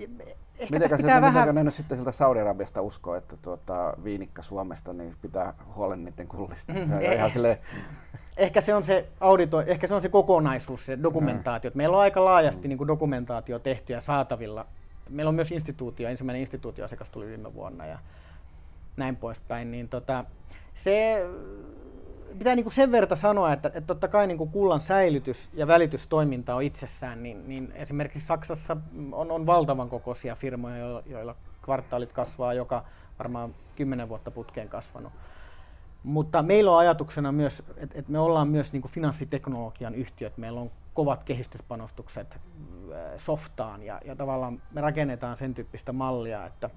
[0.59, 1.55] ehkä Mitenkä, pitää vähän...
[1.55, 6.73] nyt sitten sieltä Saudi-Arabiasta uskoo, että tuota, viinikka Suomesta niin pitää huolen niiden kullista?
[6.73, 7.57] Mm, Se on eh- ihan silleen,
[8.37, 11.71] ehkä se on se audito, ehkä se on se kokonaisuus, se dokumentaatio.
[11.71, 11.77] Mm.
[11.77, 14.65] Meillä on aika laajasti niin kuin dokumentaatio tehty ja saatavilla.
[15.09, 17.99] Meillä on myös instituutio, ensimmäinen instituutioasiakas tuli viime vuonna ja
[18.97, 19.71] näin poispäin.
[19.71, 20.25] Niin tota,
[20.73, 21.25] se
[22.37, 25.67] pitää niin kuin sen verran sanoa, että, että totta kai niin kuin kullan säilytys ja
[25.67, 28.77] välitystoiminta on itsessään, niin, niin esimerkiksi Saksassa
[29.11, 32.83] on, on valtavan kokoisia firmoja, jo- joilla kvartaalit kasvaa joka
[33.19, 35.13] varmaan kymmenen vuotta putkeen kasvanut.
[36.03, 40.37] Mutta meillä on ajatuksena myös, että, että me ollaan myös niin kuin finanssiteknologian yhtiöt.
[40.37, 42.39] Meillä on kovat kehityspanostukset äh,
[43.17, 46.69] softaan ja, ja tavallaan me rakennetaan sen tyyppistä mallia, että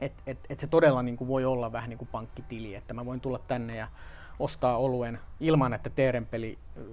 [0.00, 3.06] et, et, et se todella niin kuin voi olla vähän niin kuin pankkitili, että mä
[3.06, 3.88] voin tulla tänne ja
[4.40, 6.84] ostaa oluen ilman, että Teerenpeli äh,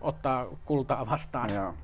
[0.00, 1.54] ottaa kultaa vastaan.
[1.54, 1.74] joo.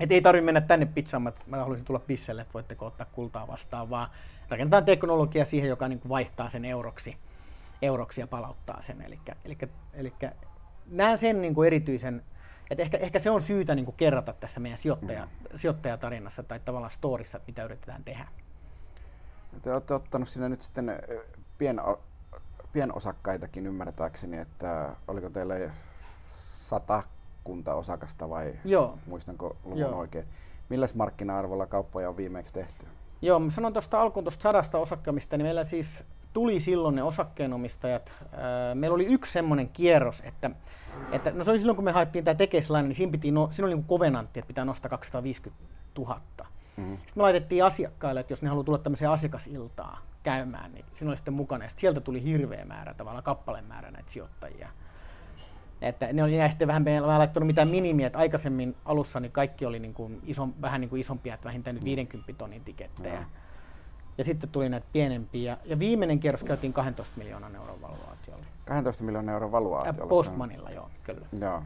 [0.00, 3.46] Et ei tarvitse mennä tänne pizzaan, että mä haluaisin tulla pisselle, että voitteko ottaa kultaa
[3.46, 4.08] vastaan, vaan
[4.48, 7.16] rakennetaan teknologia siihen, joka niin kuin vaihtaa sen euroksi,
[7.82, 9.02] euroksi ja palauttaa sen.
[9.94, 10.12] Eli
[10.90, 12.22] näen sen niin kuin erityisen,
[12.70, 16.92] että ehkä, ehkä se on syytä niin kuin kerrata tässä meidän sijoittaja, sijoittajatarinassa tai tavallaan
[16.92, 18.28] storissa, mitä yritetään tehdä.
[19.62, 20.98] Te olette ottanut sinne nyt sitten
[21.58, 21.80] pien,
[22.76, 25.54] pienosakkaitakin ymmärtääkseni, että oliko teillä
[26.68, 27.02] sata
[27.44, 28.98] kunta osakasta vai Joo.
[29.06, 29.98] muistanko luvun Joo.
[29.98, 30.24] oikein?
[30.68, 32.86] Milläs markkina-arvolla kauppoja on viimeksi tehty?
[33.22, 38.12] Joo, mä sanon tuosta alkuun tuosta sadasta osakkeemista, niin meillä siis tuli silloin ne osakkeenomistajat.
[38.32, 40.50] Ää, Meillä oli yksi semmoinen kierros, että,
[41.12, 43.66] että no se oli silloin kun me haettiin tämä tekeislainen, niin siinä, piti no, siinä
[43.66, 45.64] oli niin kovenantti, että pitää nostaa 250
[45.98, 46.20] 000.
[46.76, 46.96] Mm.
[46.96, 49.98] Sitten me laitettiin asiakkaille, että jos ne haluaa tulla tämmöiseen asiakasiltaan
[50.30, 51.64] käymään, niin siinä oli sitten mukana.
[51.64, 54.68] Ja sitten sieltä tuli hirveä määrä, tavallaan kappalemäärä näitä sijoittajia.
[55.82, 59.66] Että ne oli sitten vähän, meillä ei laittanut mitään minimiä, että aikaisemmin alussa niin kaikki
[59.66, 63.14] oli niin kuin ison, vähän niin kuin isompia, että vähintään nyt 50 tonnin tikettejä.
[63.14, 63.24] Joo.
[64.18, 65.52] Ja sitten tuli näitä pienempiä.
[65.52, 68.44] Ja, ja viimeinen kierros käytiin 12 miljoonan euron valuaatiolla.
[68.64, 70.08] 12 miljoonaa euron Äh, valuaatiolla.
[70.08, 71.26] Postmanilla, joo, kyllä.
[71.40, 71.62] Joo,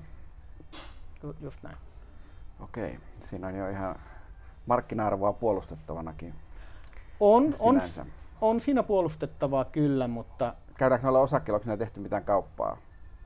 [1.22, 1.76] Ju- Just näin.
[2.60, 2.98] okei.
[3.24, 3.96] Siinä on jo ihan
[4.66, 6.34] markkina-arvoa puolustettavanakin
[7.20, 8.02] On, on, sinänsä.
[8.02, 8.08] on
[8.60, 12.76] siinä puolustettavaa kyllä, mutta Käydäänkö noilla osakkeilla, tehty mitään kauppaa?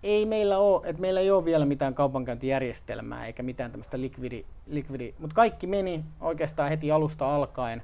[0.05, 5.15] ei meillä ole, että meillä ei ole vielä mitään kaupankäyntijärjestelmää eikä mitään tämmöistä likvidi, likvidi
[5.19, 7.83] mutta kaikki meni oikeastaan heti alusta alkaen.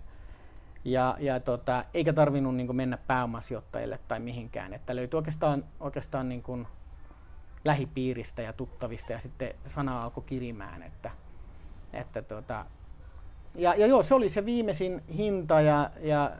[0.85, 4.75] Ja, ja tota, eikä tarvinnut niin mennä pääomasijoittajille tai mihinkään.
[4.75, 6.67] Että löytyi oikeastaan, oikeastaan niin kuin
[7.65, 10.83] lähipiiristä ja tuttavista ja sitten sana alkoi kirimään.
[10.83, 11.11] Että,
[11.93, 12.67] että tota,
[13.55, 16.31] ja, ja joo, se oli se viimeisin hinta ja, ja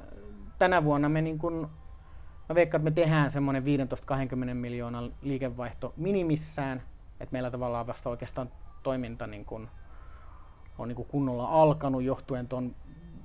[0.61, 1.55] tänä vuonna me niin kuin,
[2.49, 6.83] mä veikkaan, että me tehdään semmoinen 15-20 miljoonan liikevaihto minimissään,
[7.21, 8.51] että meillä tavallaan vasta oikeastaan
[8.83, 9.69] toiminta niin kuin,
[10.79, 12.75] on niin kuin kunnolla alkanut johtuen tuon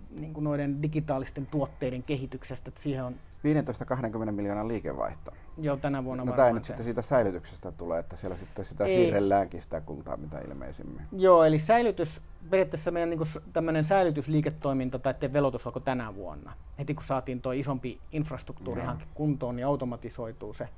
[0.10, 5.32] niin kuin noiden digitaalisten tuotteiden kehityksestä, että siihen on 15-20 miljoonan liikevaihto.
[5.58, 8.96] jo tänä vuonna No tämä nyt sitten siitä säilytyksestä tulee, että siellä sitten sitä Ei.
[8.96, 11.02] siirrelläänkin sitä kultaa mitä ilmeisimmin.
[11.12, 13.20] Joo, eli säilytys, periaatteessa meidän niin
[13.54, 16.54] tämmöinen säilytysliiketoiminta tai velotus alkoi tänä vuonna.
[16.80, 20.70] Heti kun saatiin tuo isompi infrastruktuurihanke kuntoon, niin automatisoituu se,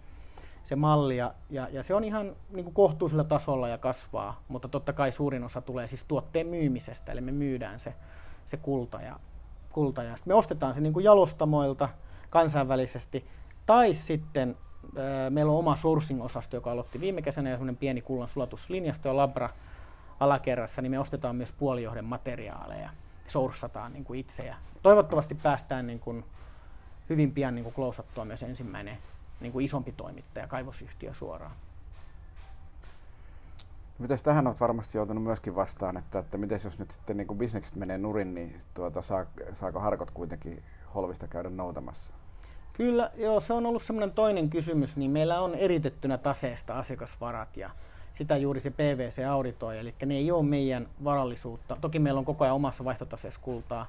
[0.64, 4.68] se malli ja, ja, ja se on ihan niin kuin kohtuullisella tasolla ja kasvaa, mutta
[4.68, 7.94] totta kai suurin osa tulee siis tuotteen myymisestä, eli me myydään se,
[8.46, 9.20] se kulta ja,
[9.70, 11.90] kulta ja sitten me ostetaan se niin kuin jalostamoilta
[12.38, 13.26] kansainvälisesti
[13.66, 14.58] tai sitten
[14.98, 19.18] ää, meillä on oma sourcing-osasto, joka aloitti viime kesänä ja semmoinen pieni kullan sulatuslinjasto ja
[19.18, 19.50] labra
[20.20, 22.90] alakerrassa, niin me ostetaan myös puolijohden materiaaleja,
[23.28, 26.26] soursataan niin kuin itse ja toivottavasti päästään niin kuin
[27.10, 28.98] hyvin pian niin kuin klousattua myös ensimmäinen
[29.40, 31.56] niin kuin isompi toimittaja, kaivosyhtiö suoraan.
[34.00, 37.76] Miten tähän olet varmasti joutunut myöskin vastaan, että, että miten jos nyt sitten niin bisnekset
[37.76, 40.64] menee nurin, niin tuota, saa, saako harkot kuitenkin
[40.96, 42.17] holvista käydä noutamassa?
[42.78, 47.70] Kyllä, joo, se on ollut semmoinen toinen kysymys, niin meillä on eritettynä taseesta asiakasvarat ja
[48.14, 51.78] sitä juuri se PVC auditoi, eli ne ei ole meidän varallisuutta.
[51.82, 53.88] Toki meillä on koko ajan omassa vaihtotaseessa kultaa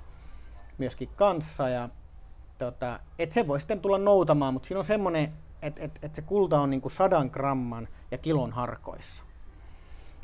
[0.79, 1.89] myöskin kanssa ja
[2.59, 6.23] tota, et se voi sitten tulla noutamaan, mutta siinä on semmoinen, että et, et se
[6.23, 9.25] kulta on niinku sadan gramman ja kilon harkoissa.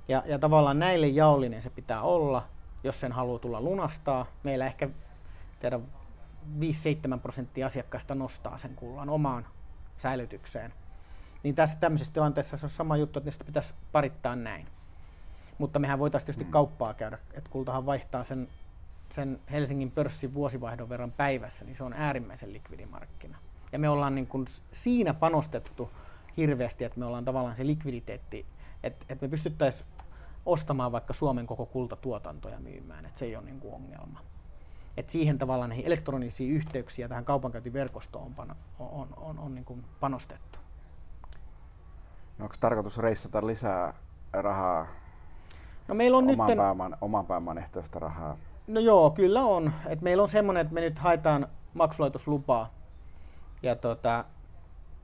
[0.08, 2.42] Ja, ja tavallaan näille jaollinen se pitää olla,
[2.84, 4.26] jos sen haluaa tulla lunastaa.
[4.42, 4.88] Meillä ehkä
[5.60, 5.80] tiedä,
[7.16, 9.46] 5-7 prosenttia asiakkaista nostaa sen kullan omaan
[9.96, 10.72] säilytykseen.
[11.42, 14.66] Niin tässä tämmöisessä tilanteessa se on sama juttu, että niistä pitäisi parittaa näin.
[15.58, 18.48] Mutta mehän voitaisiin tietysti kauppaa käydä, että kultahan vaihtaa sen
[19.14, 23.38] sen Helsingin pörssin vuosivaihdon verran päivässä, niin se on äärimmäisen likvidimarkkina.
[23.72, 25.90] Ja me ollaan niin kuin siinä panostettu
[26.36, 28.46] hirveästi, että me ollaan tavallaan se likviditeetti,
[28.82, 29.88] että, että me pystyttäisiin
[30.46, 34.20] ostamaan vaikka Suomen koko kultatuotanto ja myymään, että se ei ole niin kuin ongelma.
[34.96, 39.64] Et siihen tavallaan näihin elektronisiin yhteyksiin ja tähän kaupankäyntiverkostoon on, on, on, on, on niin
[39.64, 40.58] kuin panostettu.
[42.38, 43.94] No onko tarkoitus reissata lisää
[44.32, 44.86] rahaa
[45.88, 48.36] No meillä on oman, nytten, pääoman, oman pääoman ehtoista rahaa?
[48.66, 49.72] No joo, kyllä on.
[49.86, 52.74] Et meillä on semmoinen, että me nyt haetaan maksulaitoslupaa.
[53.62, 54.24] Ja tota,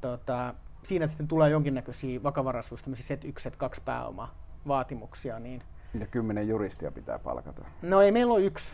[0.01, 4.35] tota, siinä sitten tulee jonkinnäköisiä vakavaraisuus, tämmöisiä set 1, set 2 pääoma
[4.69, 5.39] vaatimuksia.
[5.39, 5.63] Niin...
[6.01, 7.65] Ja kymmenen juristia pitää palkata.
[7.83, 8.73] No ei, meillä on yksi.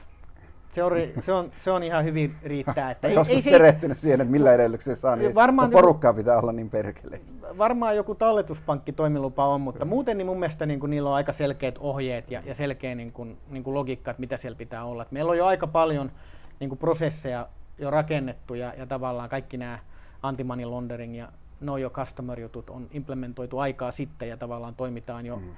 [0.72, 0.92] Se on,
[1.26, 2.90] se on, se on ihan hyvin riittää.
[2.90, 6.38] Että ei, ei se perehtynyt siihen, että millä edellyksellä saa, niin varmaan porukkaa joku, pitää
[6.38, 7.59] olla niin perkeleistä.
[7.59, 11.33] Varmaan joku talletuspankki toimilupa on, mutta muuten niin mun mielestä niin kuin, niillä on aika
[11.33, 15.02] selkeät ohjeet ja, ja selkeä niin kuin, niin kuin logiikka, että mitä siellä pitää olla.
[15.02, 16.12] Et meillä on jo aika paljon
[16.61, 17.48] niin kuin prosesseja
[17.79, 19.79] jo rakennettu ja, ja tavallaan kaikki nämä
[20.22, 21.29] anti-money laundering ja
[21.61, 25.55] know your customer jutut on implementoitu aikaa sitten ja tavallaan toimitaan jo mm.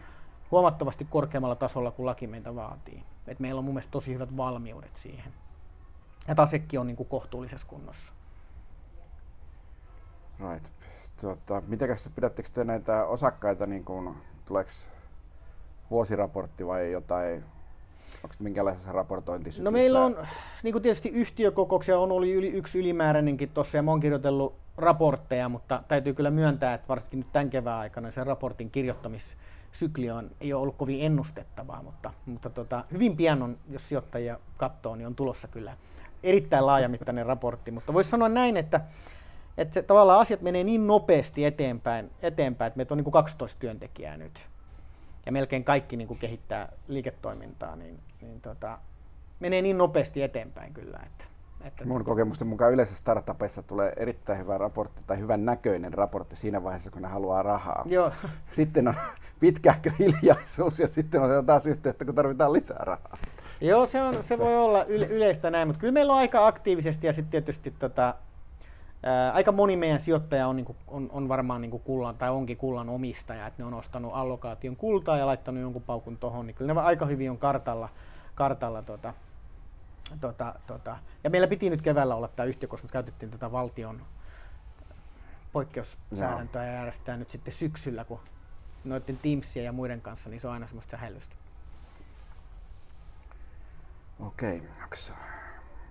[0.50, 3.02] huomattavasti korkeammalla tasolla kuin laki meitä vaatii.
[3.28, 5.32] Et meillä on mun mielestä tosi hyvät valmiudet siihen.
[6.28, 8.12] Ja tasekki on niin kuin kohtuullisessa kunnossa.
[10.50, 10.66] Right.
[11.20, 14.14] Tuota, mitenkäs pidättekö te näitä osakkaita, niin kuin,
[14.44, 14.70] tuleeko
[15.90, 17.44] vuosiraportti vai jotain
[18.24, 19.64] Onko minkälaisessa raportointisyklissä?
[19.64, 20.16] No meillä on,
[20.62, 25.48] niin kuin tietysti yhtiökokouksia on ollut yli, yksi ylimääräinenkin tuossa ja mä oon kirjoitellut raportteja,
[25.48, 28.70] mutta täytyy kyllä myöntää, että varsinkin nyt tämän kevään aikana sen raportin
[29.68, 34.38] kirjoittamissykli on, ei ole ollut kovin ennustettavaa, mutta, mutta tota, hyvin pian on, jos sijoittajia
[34.56, 35.76] katsoo, niin on tulossa kyllä
[36.22, 38.80] erittäin laajamittainen raportti, mutta voisi sanoa näin, että,
[39.58, 43.60] että se, tavallaan asiat menee niin nopeasti eteenpäin, eteenpäin että meitä on niin kuin 12
[43.60, 44.46] työntekijää nyt
[45.26, 48.78] ja melkein kaikki niin kuin kehittää liiketoimintaa, niin, niin tota,
[49.40, 51.00] menee niin nopeasti eteenpäin kyllä.
[51.06, 51.24] Että,
[51.64, 56.64] että Mun kokemusten mukaan yleensä startupeissa tulee erittäin hyvä raportti tai hyvän näköinen raportti siinä
[56.64, 57.84] vaiheessa, kun ne haluaa rahaa.
[57.88, 58.12] Joo.
[58.50, 58.94] Sitten on
[59.40, 63.18] pitkähkö hiljaisuus ja sitten on taas yhteyttä, kun tarvitaan lisää rahaa.
[63.60, 67.06] Joo, se, on, se voi olla yle, yleistä näin, mutta kyllä meillä on aika aktiivisesti
[67.06, 68.14] ja sitten tietysti tota,
[69.02, 72.30] Ää, aika moni meidän sijoittaja on, niin kuin, on, on varmaan niin kuin kullan tai
[72.30, 76.54] onkin kullan omistaja, että ne on ostanut allokaation kultaa ja laittanut jonkun paukun tohon, niin
[76.54, 77.88] kyllä ne aika hyvin on kartalla,
[78.34, 79.14] kartalla tota,
[80.20, 80.96] tota, tota.
[81.24, 84.02] Ja meillä piti nyt keväällä olla tämä yhtiö, koska me käytettiin tätä valtion
[85.52, 88.20] poikkeussäädäntöä ja järjestetään nyt sitten syksyllä, kun
[88.84, 91.36] noiden Teamsien ja muiden kanssa, niin se on aina semmoista sähellystä.
[94.20, 94.62] Okei.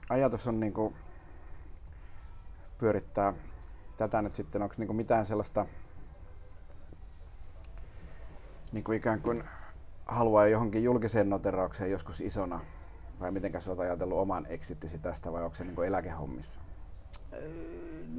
[0.09, 0.93] Ajatus on niinku
[2.77, 3.33] pyörittää
[3.97, 4.61] tätä nyt sitten?
[4.61, 5.65] Onko niinku mitään sellaista
[8.71, 9.43] niinku ikään kuin
[10.05, 12.59] haluaa johonkin julkiseen noteraukseen joskus isona?
[13.19, 16.59] Vai miten sä oot ajatellut oman exitisi tästä vai onko se niinku eläkehommissa?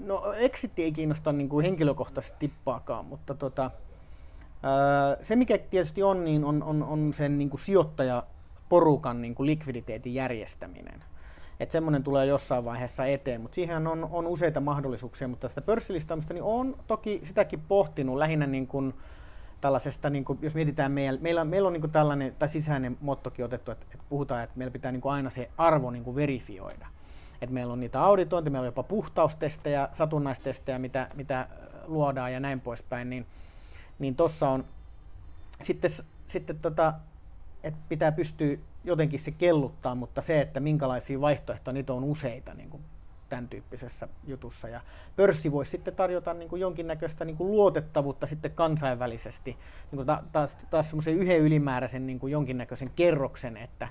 [0.05, 3.71] No exit ei kiinnosta niin kuin henkilökohtaisesti tippaakaan, mutta tota,
[5.23, 10.15] se mikä tietysti on, niin on, on, on sen niin kuin sijoittajaporukan niin kuin likviditeetin
[10.15, 11.05] järjestäminen
[11.61, 16.35] että semmoinen tulee jossain vaiheessa eteen, mutta siihen on, on useita mahdollisuuksia, mutta tästä pörssilistaamista
[16.35, 18.95] niin on toki sitäkin pohtinut lähinnä niin kuin
[19.61, 23.45] tällaisesta, niin kuin, jos mietitään, meillä, meillä, meillä on niin kuin tällainen, tai sisäinen mottokin
[23.45, 26.87] otettu, että, että puhutaan, että meillä pitää niin kuin aina se arvo niin kuin verifioida.
[27.43, 31.49] Että meillä on niitä auditointia, meillä on jopa puhtaustestejä, satunnaistestejä, mitä, mitä
[31.87, 33.27] luodaan ja näin poispäin, niin,
[33.99, 34.65] niin tuossa on
[35.61, 35.91] sitten,
[36.27, 36.95] sitten tota,
[37.63, 42.71] että pitää pystyä jotenkin se kelluttaa, mutta se, että minkälaisia vaihtoehtoja, niitä on useita niin
[42.71, 42.83] kuin
[43.29, 44.69] tämän tyyppisessä jutussa.
[44.69, 44.81] Ja
[45.17, 50.23] pörssi voisi sitten tarjota niin kuin jonkinnäköistä niin kuin luotettavuutta sitten kansainvälisesti, niin kuin ta-
[50.33, 53.89] taas, taas semmoisen yhden ylimääräisen niin kuin jonkinnäköisen kerroksen, että,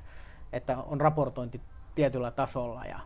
[0.53, 1.61] että on raportointi
[1.95, 2.99] tietyllä tasolla ja,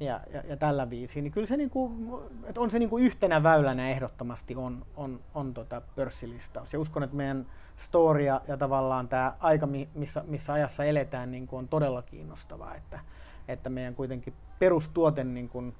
[0.00, 2.10] ja, ja, ja tällä viisiin, niin kyllä se, niin kuin,
[2.44, 6.72] että on se niin kuin yhtenä väylänä ehdottomasti on, on, on tota pörssilistaus.
[6.72, 7.46] Ja uskon, että meidän
[7.76, 13.00] storia ja tavallaan tämä aika, missä, missä ajassa eletään, niin kuin on todella kiinnostavaa, että,
[13.48, 15.74] että meidän kuitenkin perustuote niin kuin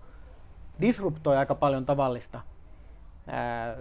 [0.80, 2.40] disruptoi aika paljon tavallista
[3.26, 3.76] ää,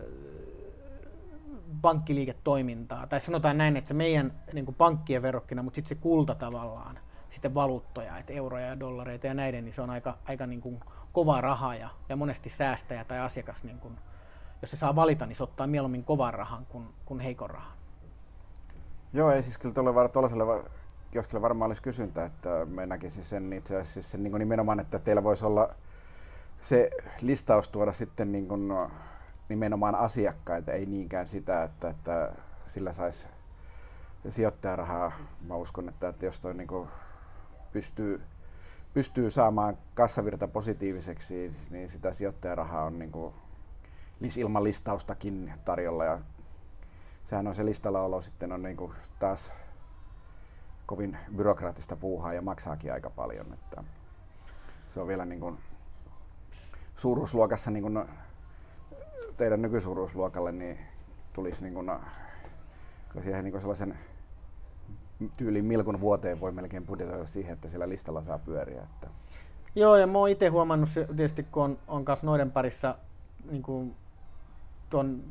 [1.82, 3.08] pankkiliiketoimintaa.
[3.08, 7.00] Tai sanotaan näin, että se meidän niin kuin pankkien verrokkina, mutta sitten se kulta tavallaan,
[7.30, 10.80] sitten valuuttoja, että euroja ja dollareita ja näiden, niin se on aika, aika niin kuin
[11.14, 13.98] kova raha ja, ja monesti säästäjä tai asiakas, niin kuin,
[14.62, 17.78] jos se saa valita, niin se ottaa mieluummin kovan rahan kuin, kuin heikon rahan.
[19.14, 20.44] Joo, ei siis kyllä tuolle, tuollaiselle
[21.12, 25.00] kioskille varmaan olisi kysyntä, että me näkisin sen itse asiassa sen niin kuin nimenomaan, että
[25.00, 25.70] teillä voisi olla
[26.62, 26.90] se
[27.22, 28.72] listaus tuoda sitten niin kuin
[29.50, 32.32] nimenomaan asiakkaita, ei niinkään sitä, että, että
[32.68, 33.28] sillä saisi
[34.30, 35.12] sijoittajarahaa.
[35.48, 36.90] Mä uskon, että, että jos toi niin kuin
[37.72, 38.22] pystyy,
[38.94, 43.34] pystyy saamaan kassavirta positiiviseksi, niin sitä sijoittajarahaa on niin kuin
[44.38, 46.20] ilman listaustakin tarjolla ja
[47.26, 49.52] sehän on se listalla olo sitten on niin kuin taas
[50.90, 53.54] kovin byrokraattista puuhaa ja maksaakin aika paljon.
[53.54, 53.84] Että
[54.94, 55.58] se on vielä niin kuin
[56.96, 58.06] suuruusluokassa niin kuin
[59.38, 60.80] teidän nykysuuruusluokalle niin
[61.34, 61.92] tulisi niin kuin,
[63.24, 63.98] siihen niin kuin sellaisen
[65.38, 68.82] tyyliin milkun vuoteen voi melkein budjetoida siihen, että siellä listalla saa pyöriä.
[68.82, 69.08] Että.
[69.76, 72.96] Joo, ja mä oon itse huomannut tietysti, kun on, on kanssa noiden parissa
[73.52, 73.96] niin kuin,
[74.90, 75.24] tuon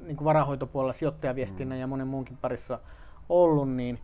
[0.00, 1.80] niin kuin varahoitopuolella sijoittajaviestinnän mm.
[1.80, 2.78] ja monen muunkin parissa
[3.28, 3.98] ollut, niin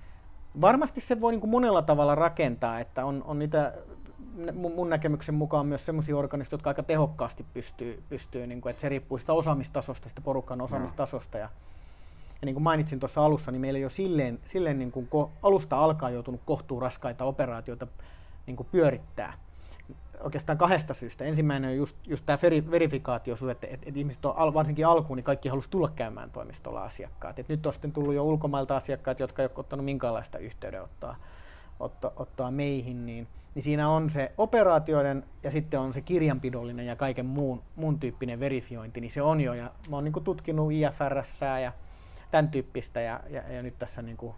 [0.60, 3.72] varmasti se voi niin kuin monella tavalla rakentaa, että on, on niitä
[4.52, 8.88] mun näkemyksen mukaan myös sellaisia organisaatioita, jotka aika tehokkaasti pystyy, pystyy niin kuin, että se
[8.88, 11.38] riippuu sitä osaamistasosta, sitä porukan osaamistasosta.
[11.38, 11.48] Ja,
[12.42, 15.08] ja niin kuin mainitsin tuossa alussa, niin meillä jo silleen, silleen niin kuin
[15.42, 17.86] alusta alkaa joutunut kohtuu raskaita operaatioita
[18.46, 19.32] niin kuin pyörittää
[20.22, 21.24] oikeastaan kahdesta syystä.
[21.24, 22.38] Ensimmäinen on just, just tämä
[22.70, 27.38] verifikaatio, että, että, että ihmiset on varsinkin alkuun, niin kaikki halusi tulla käymään toimistolla asiakkaat.
[27.38, 31.16] Et nyt on sitten tullut jo ulkomailta asiakkaat, jotka ei ole ottanut minkäänlaista yhteydenottoa
[31.80, 36.96] ottaa, ottaa meihin, niin, niin siinä on se operaatioiden ja sitten on se kirjanpidollinen ja
[36.96, 39.54] kaiken muun, muun tyyppinen verifiointi, niin se on jo.
[39.54, 41.72] Ja mä oon niin tutkinut IFRS ja
[42.30, 44.35] tämän tyyppistä ja, ja, ja nyt tässä niin kuin,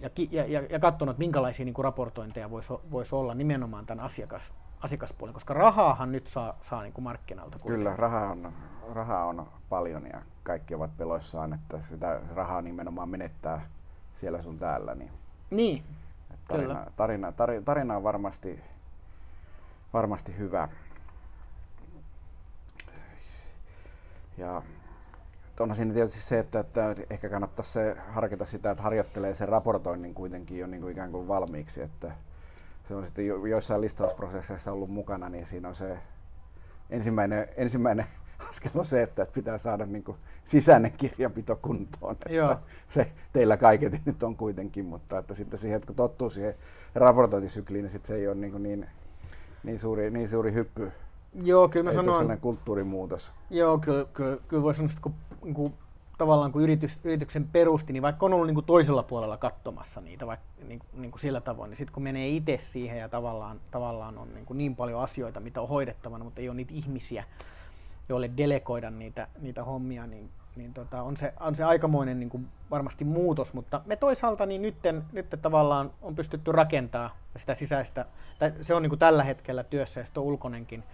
[0.00, 0.10] ja,
[0.44, 4.52] ja, ja, katsonut, minkälaisia niin kuin raportointeja voisi vois olla nimenomaan tämän asiakas,
[4.84, 7.58] asiakaspuolen, koska rahaahan nyt saa, saa niin kuin markkinalta.
[7.66, 8.52] Kyllä, rahaa on,
[8.92, 13.66] rahaa on paljon ja kaikki ovat peloissaan, että sitä rahaa nimenomaan menettää
[14.14, 14.94] siellä sun täällä.
[14.94, 15.10] Niin,
[15.50, 15.84] niin
[16.48, 16.86] tarina, Kyllä.
[16.96, 18.60] tarina, tarina, tarina on varmasti,
[19.92, 20.68] varmasti hyvä.
[24.38, 24.62] Ja
[25.60, 30.14] onhan siinä tietysti se, että, että ehkä kannattaisi se, harkita sitä, että harjoittelee sen raportoinnin
[30.14, 32.12] kuitenkin jo niin kuin ikään kuin valmiiksi, että
[32.88, 35.98] se on sitten jo, joissain listausprosesseissa ollut mukana, niin siinä on se
[36.90, 38.06] ensimmäinen, ensimmäinen
[38.48, 42.12] askel on se, että pitää saada niin kuin sisäinen kirjanpito kuntoon.
[42.12, 42.56] Että Joo.
[42.88, 46.54] Se teillä kaiketi nyt on kuitenkin, mutta että sitten siihen, että kun tottuu siihen
[46.94, 48.86] raportointisykliin, niin sitten se ei ole niin, niin,
[49.64, 50.92] niin, suuri, niin suuri hyppy.
[51.42, 52.40] Joo, kyllä mä ei sanoin.
[52.40, 53.32] kulttuurimuutos.
[53.50, 55.74] Joo, kyllä, kyllä, kyllä voi sanoa, että kun, niin kuin,
[56.18, 60.26] tavallaan kun yritys, yrityksen perusti, niin vaikka on ollut niin kuin toisella puolella katsomassa niitä
[60.26, 63.60] vaikka, niin, kuin, niin kuin sillä tavoin, niin sitten kun menee itse siihen ja tavallaan,
[63.70, 67.24] tavallaan on niin, kuin niin paljon asioita, mitä on hoidettavana, mutta ei ole niitä ihmisiä,
[68.08, 72.48] joille delegoida niitä, niitä hommia, niin, niin tota, on, se, on se aikamoinen niin kuin
[72.70, 78.06] varmasti muutos, mutta me toisaalta niin nytten, nytten tavallaan on pystytty rakentaa sitä sisäistä,
[78.38, 80.84] tai se on niin kuin tällä hetkellä työssä ja sitten on ulkonenkin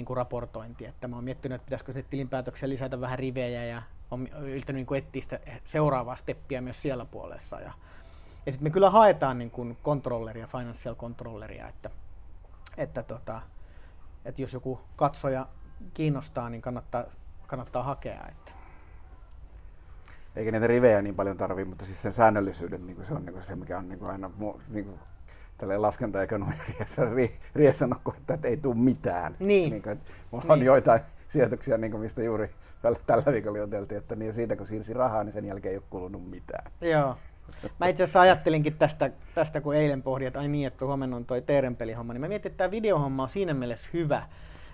[0.00, 3.82] niin kuin raportointi, että mä oon miettinyt, että pitäisikö sitten tilinpäätöksiä lisätä vähän rivejä ja
[4.10, 7.72] on yrittänyt niin etsiä sitä seuraavaa steppiä myös siellä puolessa ja,
[8.46, 11.90] ja sitten me kyllä haetaan niin kuin controlleria, financial controlleria, että,
[12.76, 13.42] että, tota,
[14.24, 15.46] että jos joku katsoja
[15.94, 17.04] kiinnostaa, niin kannattaa,
[17.46, 18.26] kannattaa hakea.
[18.28, 18.52] Että.
[20.36, 23.56] Eikä niitä rivejä niin paljon tarvii, mutta siis sen säännöllisyyden niin se on niin se,
[23.56, 24.30] mikä on niin aina
[24.68, 24.98] niin kuin,
[25.60, 27.02] tällä laskentaekonomiassa
[27.54, 28.00] riesannut,
[28.34, 29.36] että, ei tule mitään.
[29.38, 29.70] Niin.
[29.70, 30.52] niin kuin, että mulla niin.
[30.52, 32.50] on joitain sijoituksia, niin kuin mistä juuri
[32.82, 35.84] tällä, tällä viikolla juteltiin, että niin siitä kun siirsi rahaa, niin sen jälkeen ei ole
[35.90, 36.72] kulunut mitään.
[36.80, 37.16] Joo.
[37.80, 41.24] Mä itse asiassa ajattelinkin tästä, tästä kun eilen pohdin, että ai niin, että huomenna on
[41.24, 44.22] toi Teerenpelihomma, niin mä mietin, että tämä videohomma on siinä mielessä hyvä,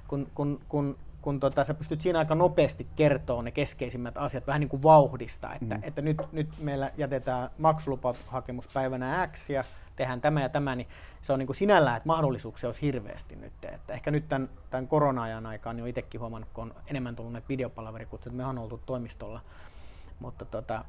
[0.09, 4.61] kun, kun, kun, kun tota, sä pystyt siinä aika nopeasti kertoa ne keskeisimmät asiat vähän
[4.61, 5.81] niin kuin vauhdista, että, mm.
[5.83, 9.65] että nyt, nyt meillä jätetään maksulupahakemus päivänä X ja
[9.97, 10.89] tehdään tämä ja tämä, niin
[11.23, 13.53] se on niin kuin sinällään, että mahdollisuuksia olisi hirveästi nyt.
[13.63, 17.33] Että ehkä nyt tämän, tämän korona-ajan aikaan niin on itsekin huomannut, kun on enemmän tullut
[17.33, 17.47] näitä
[18.15, 19.41] että me on oltu toimistolla,
[20.21, 20.85] mutta tota,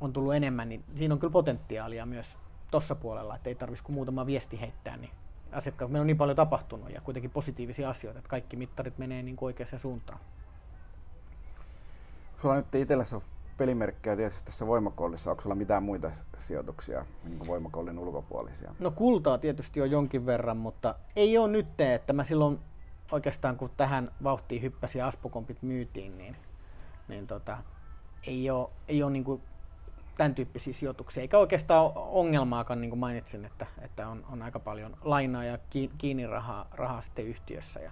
[0.00, 2.38] on tullut enemmän, niin siinä on kyllä potentiaalia myös
[2.70, 5.10] tuossa puolella, että ei tarvitsisi kuin muutama viesti heittää, niin
[5.52, 9.36] asiakkaat, meillä on niin paljon tapahtunut ja kuitenkin positiivisia asioita, että kaikki mittarit menee niin
[9.40, 10.18] oikeaan suuntaan.
[12.42, 13.22] Sulla nyt itselläsi on
[13.58, 15.30] pelimerkkejä tietysti tässä voimakollissa.
[15.30, 18.74] Onko sulla mitään muita sijoituksia niin kuin voimakollin ulkopuolisia?
[18.78, 22.58] No kultaa tietysti on jonkin verran, mutta ei ole nyt, että mä silloin
[23.12, 26.36] oikeastaan kun tähän vauhtiin hyppäsin ja Aspokompit myytiin, niin,
[27.08, 27.58] niin tota,
[28.26, 29.42] ei ole, ei ole niin kuin
[30.16, 34.96] tämän tyyppisiä sijoituksia, eikä oikeastaan ongelmaakaan, niin kuin mainitsin, että, että on, on aika paljon
[35.02, 35.58] lainaa ja
[35.98, 37.90] kiinni rahaa, rahaa sitten yhtiössä ja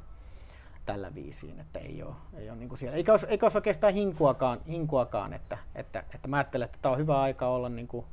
[0.86, 2.96] tällä viisiin, että ei ole, ei ole niin kuin siellä.
[2.96, 6.98] Eikä olisi, eikä olisi oikeastaan hinkuakaan, hinkuakaan että, että, että mä ajattelen, että tämä on
[6.98, 8.06] hyvä aika olla niin kuin,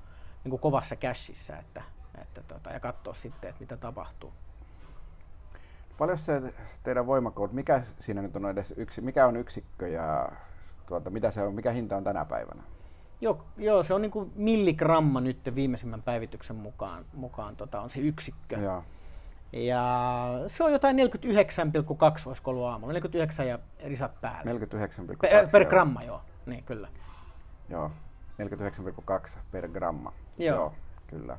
[0.44, 1.82] niin kuin kovassa cashissa että,
[2.22, 4.34] että tota, ja katsoa sitten, että mitä tapahtuu.
[5.98, 6.54] Paljon se
[6.84, 10.30] teidän voimakoot, mikä siinä nyt on edes yksi, mikä on yksikkö ja
[10.88, 12.64] tuota, mitä se on, mikä hinta on tänä päivänä?
[13.22, 18.00] Joo, joo, se on niin kuin milligramma nyt viimeisimmän päivityksen mukaan, mukaan tota, on se
[18.00, 18.56] yksikkö.
[18.56, 18.84] Joo.
[19.54, 21.02] Ja se on jotain 49,2
[22.28, 24.52] olisiko ollut aamulla, 49 ja risat päälle.
[24.54, 24.58] 49,2.
[25.22, 25.70] Per, per joo.
[25.70, 26.22] gramma, joo.
[26.46, 26.88] Niin, kyllä.
[27.70, 27.92] Joo,
[29.32, 30.14] 49,2 per gramma.
[30.38, 30.74] Joo.
[31.08, 31.38] kyllä.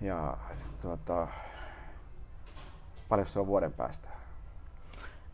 [0.00, 0.36] Ja
[0.82, 1.28] tuota,
[3.08, 4.08] paljon se on vuoden päästä?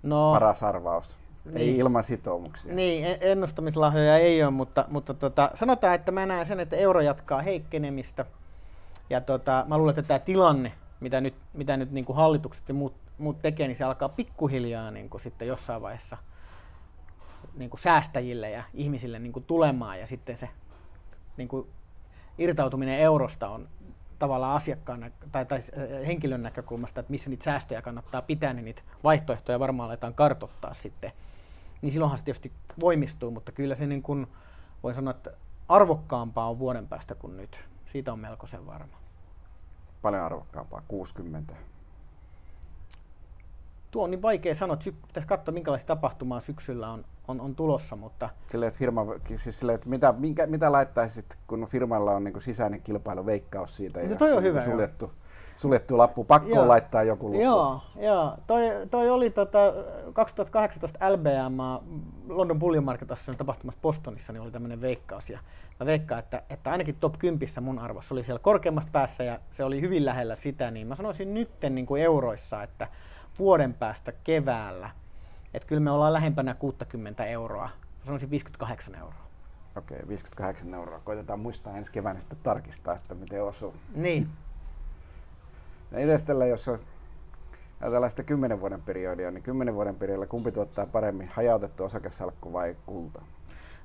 [0.02, 1.18] No, Paras arvaus.
[1.46, 1.76] Ei Niin.
[1.76, 2.74] ilman sitoumuksia.
[2.74, 7.00] Niin, en- ennustamislahjoja ei ole, mutta, mutta tota, sanotaan, että mä näen sen, että euro
[7.00, 8.24] jatkaa heikkenemistä.
[9.10, 10.72] Ja tota, mä luulen, että tämä tilanne,
[11.04, 14.90] mitä nyt, mitä nyt niin kuin hallitukset ja muut, muut tekee, niin se alkaa pikkuhiljaa
[14.90, 16.16] niin kuin sitten jossain vaiheessa
[17.54, 20.00] niin kuin säästäjille ja ihmisille niin kuin tulemaan.
[20.00, 20.48] Ja sitten se
[21.36, 21.66] niin kuin
[22.38, 23.68] irtautuminen eurosta on
[24.18, 28.82] tavallaan asiakkaan tai, tai äh, henkilön näkökulmasta, että missä niitä säästöjä kannattaa pitää, niin niitä
[29.04, 31.12] vaihtoehtoja varmaan aletaan kartottaa sitten.
[31.82, 34.26] Niin silloinhan se tietysti voimistuu, mutta kyllä se niin kuin,
[34.82, 35.30] voi sanoa, että
[35.68, 37.60] arvokkaampaa on vuoden päästä kuin nyt.
[37.92, 39.03] Siitä on melkoisen varma.
[40.04, 41.54] Paljon arvokkaampaa, 60.
[43.90, 47.96] Tuo on niin vaikea sanoa, että pitäisi katsoa minkälaista tapahtumaa syksyllä on, on, on tulossa,
[47.96, 52.42] mutta Silleen, että firma, siis silleen, että mitä, minkä, mitä laittaisit, kun firmalla on niin
[52.42, 54.70] sisäinen kilpailu, veikkaus siitä No ja toi on niinku hyvä, joo.
[54.70, 55.12] suljettu,
[55.56, 56.68] suljettu lappu, pakko Joo.
[56.68, 57.40] laittaa joku luku.
[57.40, 58.34] Joo, joo.
[58.46, 59.58] Toi, toi oli tota,
[60.12, 61.58] 2018 LBM,
[62.28, 65.30] London Bullion Market Association tapahtumassa Bostonissa, niin oli tämmöinen veikkaus.
[65.30, 65.38] Ja
[65.80, 69.64] mä veikkaan, että, että ainakin top 10 mun arvossa oli siellä korkeammassa päässä ja se
[69.64, 72.88] oli hyvin lähellä sitä, niin mä sanoisin nytten niin kuin euroissa, että
[73.38, 74.90] vuoden päästä keväällä,
[75.54, 77.64] että kyllä me ollaan lähempänä 60 euroa.
[77.98, 79.24] Mä sanoisin 58 euroa.
[79.76, 81.00] Okei, 58 euroa.
[81.04, 83.74] Koitetaan muistaa ensi keväänä sitten tarkistaa, että miten osuu.
[83.94, 84.28] Niin.
[85.98, 86.78] Itse tällä, jos on
[87.80, 92.76] ajatellaan sitä 10 vuoden periodia, niin 10 vuoden periodilla kumpi tuottaa paremmin, hajautettu osakesalkku vai
[92.86, 93.22] kulta?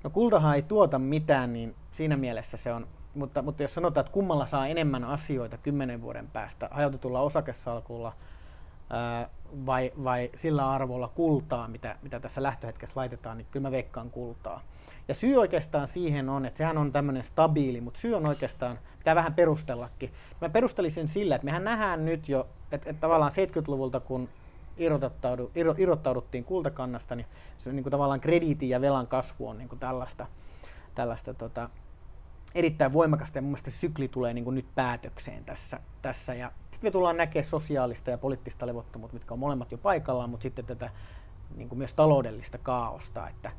[0.03, 4.13] No kultahan ei tuota mitään, niin siinä mielessä se on, mutta, mutta jos sanotaan, että
[4.13, 8.13] kummalla saa enemmän asioita kymmenen vuoden päästä, hajautetulla osakesalkulla
[9.65, 14.61] vai, vai sillä arvolla kultaa, mitä, mitä tässä lähtöhetkessä laitetaan, niin kyllä mä veikkaan kultaa.
[15.07, 19.15] Ja syy oikeastaan siihen on, että sehän on tämmöinen stabiili, mutta syy on oikeastaan, pitää
[19.15, 20.13] vähän perustellakin.
[20.41, 24.29] Mä perustelisin sillä, että mehän nähdään nyt jo, että, että tavallaan 70-luvulta, kun
[24.77, 27.27] irrottaudu, irro, irrottauduttiin kultakannasta, niin
[27.57, 30.27] se niin kuin tavallaan krediitin ja velan kasvu on niin kuin tällaista,
[30.95, 31.69] tällaista tota,
[32.55, 35.79] erittäin voimakasta ja mun mielestä sykli tulee niin kuin nyt päätökseen tässä.
[36.01, 36.33] tässä.
[36.33, 40.43] Ja sitten me tullaan näkemään sosiaalista ja poliittista levottomuutta, mitkä on molemmat jo paikallaan, mutta
[40.43, 40.89] sitten tätä
[41.55, 43.51] niin myös taloudellista kaaosta, että,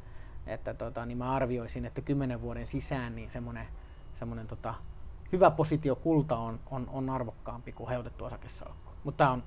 [0.47, 3.66] että tota, niin mä arvioisin, että kymmenen vuoden sisään niin semmoinen,
[4.18, 4.75] semmoinen tota,
[5.33, 8.93] hyvä positio kulta on, on, on arvokkaampi kuin heutettu osakesalkku.
[9.05, 9.43] Mutta tämä on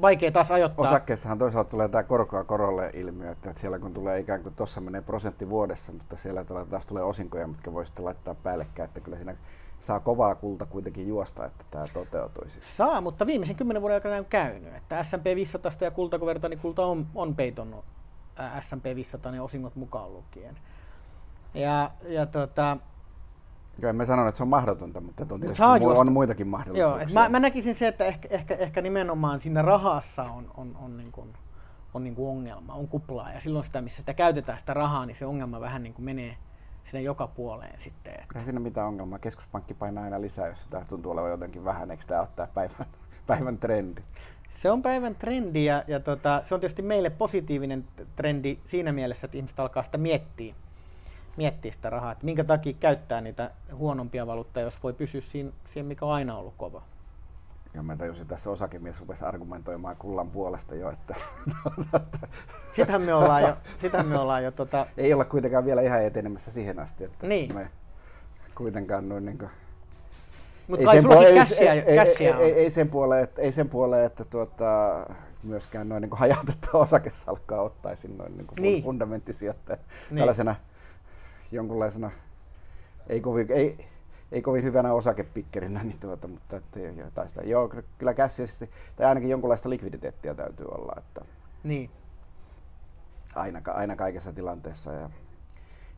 [0.00, 0.88] vaikea taas ajoittaa.
[0.88, 5.00] Osakkeessahan toisaalta tulee tämä korkoa korolle ilmiö, että siellä kun tulee ikään kuin tuossa menee
[5.00, 9.36] prosentti vuodessa, mutta siellä taas tulee osinkoja, mitkä voi sitten laittaa päällekkäin, että kyllä siinä
[9.80, 12.60] saa kovaa kulta kuitenkin juosta, että tämä toteutuisi.
[12.76, 14.74] Saa, mutta viimeisen kymmenen vuoden aikana on käynyt.
[14.74, 17.84] Että S&P 500 ja kulta kun vertaa, niin kulta on, on peitonnut
[18.60, 20.56] S&P 500 ne osingot mukaan lukien.
[21.54, 22.76] Ja, ja tota,
[23.82, 26.50] Joo, en mä sanonut, että se on mahdotonta, mutta on, tietysti, saa on muitakin joo,
[26.50, 27.02] mahdollisuuksia.
[27.02, 30.96] et mä, mä, näkisin se, että ehkä, ehkä, ehkä nimenomaan siinä rahassa on, on, on,
[30.96, 31.28] niin kuin,
[31.94, 33.32] on niin kuin ongelma, on kuplaa.
[33.32, 36.36] Ja silloin sitä, missä sitä käytetään sitä rahaa, niin se ongelma vähän niin kuin menee
[36.84, 38.14] sinne joka puoleen sitten.
[38.14, 38.38] Että.
[38.38, 39.18] Ei siinä mitään ongelmaa.
[39.18, 41.90] Keskuspankki painaa aina lisää, jos sitä tuntuu olevan jotenkin vähän.
[41.90, 42.86] Eikö tämä tämä päivän,
[43.26, 44.02] päivän trendi?
[44.50, 47.84] Se on päivän trendi ja, ja tota, se on tietysti meille positiivinen
[48.16, 50.54] trendi siinä mielessä, että ihmiset alkaa sitä miettiä,
[51.36, 55.88] miettiä sitä rahaa, että minkä takia käyttää niitä huonompia valuutteja, jos voi pysyä siinä, siinä
[55.88, 56.82] mikä on aina ollut kova.
[57.74, 61.14] Ja mä tajusin, tässä osakemies rupesi argumentoimaan kullan puolesta jo, että
[62.76, 66.50] Sitähän me ollaan jo, sitähän me ollaan jo tota, ei olla kuitenkaan vielä ihan etenemässä
[66.52, 67.54] siihen asti, että Niin.
[67.54, 67.70] me
[68.54, 69.50] kuitenkaan noin niin kuin,
[70.68, 71.72] mutta kai sullakin ei, käsiä
[72.36, 74.66] ei, ei, ei, sen puoleen, että, ei sen puoleen, että tuota,
[75.42, 78.82] myöskään noin niin hajautettua osakesalkkaa ottaisin noin niin kuin Niin.
[78.82, 79.78] fun- fundamenttisijoittaja.
[80.10, 80.18] Niin.
[80.18, 80.54] Tällaisena
[81.54, 82.10] jonkunlaisena,
[83.08, 83.86] ei kovin, ei,
[84.32, 87.42] ei kovin hyvänä osakepikkerinä, niin tuota, mutta että jotain sitä.
[87.42, 91.20] Joo, ky- kyllä käsiisesti, tai ainakin jonkunlaista likviditeettiä täytyy olla, että
[91.64, 91.90] Niin.
[93.34, 94.92] aina, aina kaikessa tilanteessa.
[94.92, 95.10] Ja,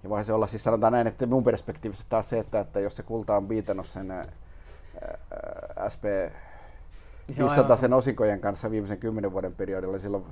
[0.02, 2.96] ja voihan se olla, siis sanotaan näin, että mun perspektiivistä taas se, että, että jos
[2.96, 4.24] se kulta on viitannut sen ää,
[5.76, 6.04] ää, SP
[7.28, 10.24] Niin se on 500 aivan- sen osinkojen kanssa viimeisen kymmenen vuoden periodilla, silloin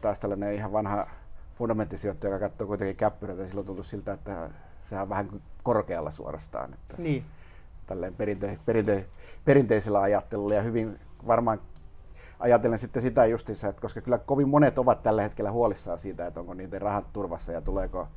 [0.00, 1.06] taas tällainen ihan vanha
[1.54, 4.50] fundamenttisijoittaja, joka katsoo kuitenkin käppyröitä, silloin tuntuu siltä, että
[4.84, 6.74] sehän on vähän kuin korkealla suorastaan.
[6.74, 7.24] Että Niin.
[7.86, 9.06] tälleen perinte, perinte,
[9.44, 11.60] perinteisellä ajattelulla ja hyvin varmaan
[12.38, 16.40] ajatellen sitten sitä justiinsa, että koska kyllä kovin monet ovat tällä hetkellä huolissaan siitä, että
[16.40, 18.08] onko niiden rahat turvassa ja tuleeko,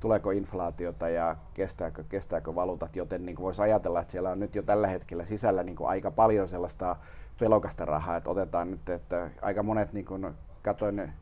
[0.00, 4.62] tuleeko inflaatiota ja kestääkö, kestääkö valuutat, joten niin voisi ajatella, että siellä on nyt jo
[4.62, 6.96] tällä hetkellä sisällä niin kuin aika paljon sellaista
[7.40, 11.12] pelokasta rahaa, että otetaan nyt, että aika monet, niin kuin katoin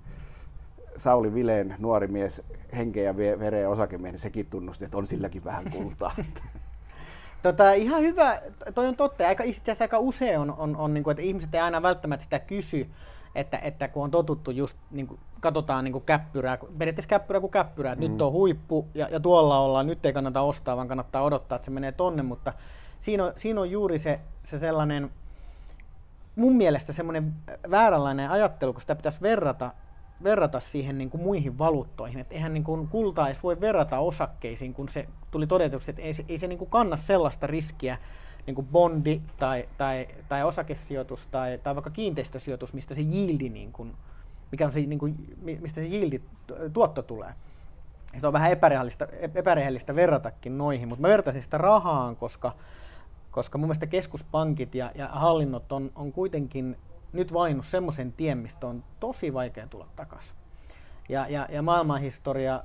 [0.98, 2.42] Sauli Vileen nuori mies,
[2.76, 6.14] henkeä ja vereen osakemies, niin sekin tunnusti, että on silläkin vähän kultaa.
[7.42, 8.42] Tota, ihan hyvä,
[8.74, 9.26] toi on totta.
[9.26, 12.24] Aika, itse asiassa aika usein on, on, on niin kuin, että ihmiset ei aina välttämättä
[12.24, 12.90] sitä kysy,
[13.34, 17.50] että, että kun on totuttu just, niin kuin, katsotaan niin kuin käppyrää, periaatteessa käppyrää kuin
[17.50, 18.10] käppyrää, että mm.
[18.10, 21.64] nyt on huippu ja, ja tuolla ollaan, nyt ei kannata ostaa, vaan kannattaa odottaa, että
[21.64, 22.52] se menee tonne, mutta
[22.98, 25.10] siinä on, siinä on juuri se, se sellainen,
[26.36, 27.32] mun mielestä semmoinen
[27.70, 29.70] vääränlainen ajattelu, kun sitä pitäisi verrata
[30.22, 32.20] verrata siihen niin kuin muihin valuuttoihin.
[32.20, 36.12] Että eihän niin kuin kultaa edes voi verrata osakkeisiin, kun se tuli todetuksi, että ei
[36.12, 37.98] se, ei se niin kuin kanna sellaista riskiä,
[38.46, 43.72] niin kuin bondi tai, tai, tai osakesijoitus tai, tai vaikka kiinteistösijoitus, mistä se yieldi, niin
[43.72, 43.94] kuin,
[44.50, 46.22] mikä on se, niin kuin, mistä se yieldi
[46.72, 47.32] tuotto tulee.
[48.20, 52.52] Se on vähän epärehellistä, epärehellistä verratakin noihin, mutta mä vertaisin sitä rahaan, koska,
[53.30, 56.76] koska mun mielestä keskuspankit ja, ja hallinnot on, on kuitenkin
[57.16, 60.36] nyt valinnut semmoisen tien, mistä on tosi vaikea tulla takaisin.
[61.08, 62.64] Ja, ja, ja maailmanhistoria,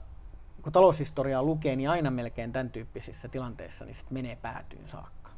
[0.62, 5.32] kun taloushistoriaa lukee, niin aina melkein tämän tyyppisissä tilanteissa niin sit menee päätyyn saakka.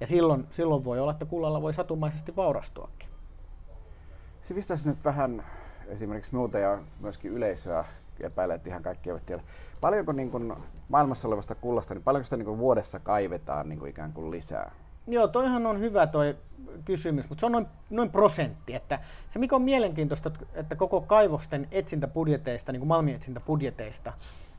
[0.00, 3.08] Ja silloin, silloin voi olla, että kullalla voi satumaisesti vaurastuakin.
[4.42, 5.44] Sivistäisi nyt vähän
[5.86, 7.84] esimerkiksi muuta ja myöskin yleisöä
[8.20, 9.42] epäilee, että ihan kaikki eivät tiedä.
[9.80, 10.54] Paljonko niin kuin
[10.88, 14.72] maailmassa olevasta kullasta, niin paljonko sitä niin kuin vuodessa kaivetaan niin kuin ikään kuin lisää?
[15.06, 16.36] Joo, toihan on hyvä toi
[16.84, 18.74] kysymys, mutta se on noin, noin prosentti.
[18.74, 24.12] Että se mikä on mielenkiintoista, että koko kaivosten etsintäbudjeteista, niin kuin malmietsintäbudjeteista,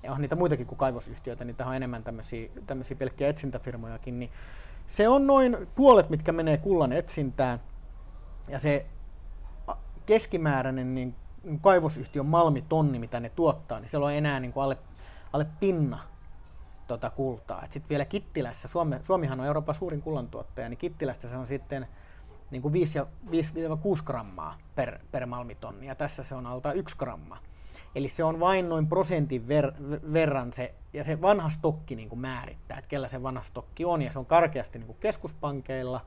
[0.03, 4.31] ja on niitä muitakin kuin kaivosyhtiöitä, niin on enemmän tämmöisiä, tämmöisiä pelkkiä etsintäfirmojakin, niin
[4.87, 7.59] se on noin puolet, mitkä menee kullan etsintään,
[8.47, 8.85] ja se
[10.05, 11.15] keskimääräinen niin
[11.61, 14.77] kaivosyhtiön malmitonni, mitä ne tuottaa, niin siellä on enää niin kuin alle,
[15.33, 15.99] alle pinna
[16.88, 17.63] tota kultaa.
[17.69, 21.88] Sitten vielä Kittilässä, Suome, Suomihan on Euroopan suurin kullantuottaja, niin Kittilästä se on sitten
[22.51, 27.38] niin kuin 5-6 grammaa per, per malmitonni, ja tässä se on alta 1 gramma.
[27.95, 29.71] Eli se on vain noin prosentin ver,
[30.13, 34.01] verran se, ja se vanha stokki niin kuin määrittää, että kellä se vanha stokki on,
[34.01, 36.01] ja se on karkeasti niin kuin keskuspankeilla,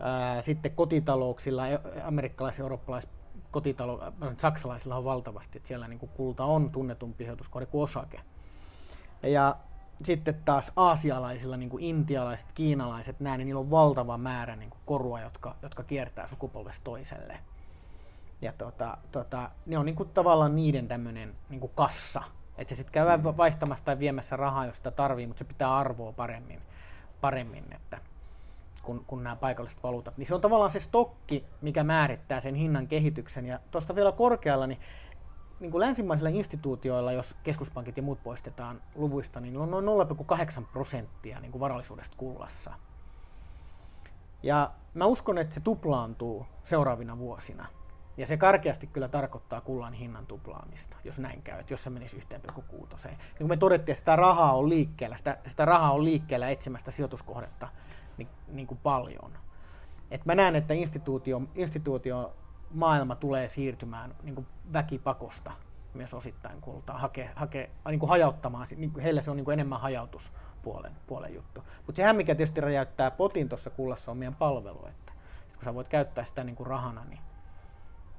[0.00, 3.08] ää, sitten kotitalouksilla, e, amerikkalais- eurooppalais
[3.50, 4.00] kotitalo,
[4.36, 8.20] saksalaisilla on valtavasti, että siellä niin kuin kulta on tunnetumpi sijoituskohde kuin osake.
[9.22, 9.56] Ja
[10.02, 14.80] sitten taas aasialaisilla, niin kuin intialaiset, kiinalaiset, näin, niin niillä on valtava määrä niin kuin
[14.86, 17.38] korua, jotka, jotka kiertää sukupolvesta toiselle.
[18.42, 22.22] Ja tota, tota, ne on niin kuin tavallaan niiden tämmöinen niin kuin kassa.
[22.58, 23.36] Että se sitten käy mm.
[23.36, 26.60] vaihtamassa tai viemässä rahaa, jos sitä tarvii, mutta se pitää arvoa paremmin,
[27.20, 27.98] paremmin että
[28.82, 30.16] kun, kun nämä paikalliset valuutat.
[30.16, 33.46] Niin se on tavallaan se stokki, mikä määrittää sen hinnan kehityksen.
[33.46, 34.80] Ja tuosta vielä korkealla, niin
[35.62, 40.08] niin kuin länsimaisilla instituutioilla, jos keskuspankit ja muut poistetaan luvuista, niin on noin
[40.60, 42.72] 0,8 prosenttia niin kuin varallisuudesta kullassa.
[44.42, 47.66] Ja mä uskon, että se tuplaantuu seuraavina vuosina.
[48.16, 52.16] Ja se karkeasti kyllä tarkoittaa kullan hinnan tuplaamista, jos näin käy, että jos se menisi
[52.16, 53.08] 1,6.
[53.08, 56.90] Niin kun me todettiin, että sitä rahaa on liikkeellä, sitä, sitä rahaa on liikkeellä etsimästä
[56.90, 57.68] sijoituskohdetta
[58.18, 59.32] niin, niin kuin paljon.
[60.10, 62.34] Et mä näen, että instituutio, instituutio
[62.72, 65.52] maailma tulee siirtymään niin kuin väkipakosta
[65.94, 69.52] myös osittain kultaa, hake, hake, niin kuin hajauttamaan, niin kuin heillä se on niin kuin
[69.52, 71.64] enemmän hajautuspuolen puolen juttu.
[71.86, 75.12] Mutta sehän, mikä tietysti räjäyttää potin tuossa kullassa, on meidän palvelu, että
[75.54, 77.20] kun sä voit käyttää sitä niin kuin rahana, niin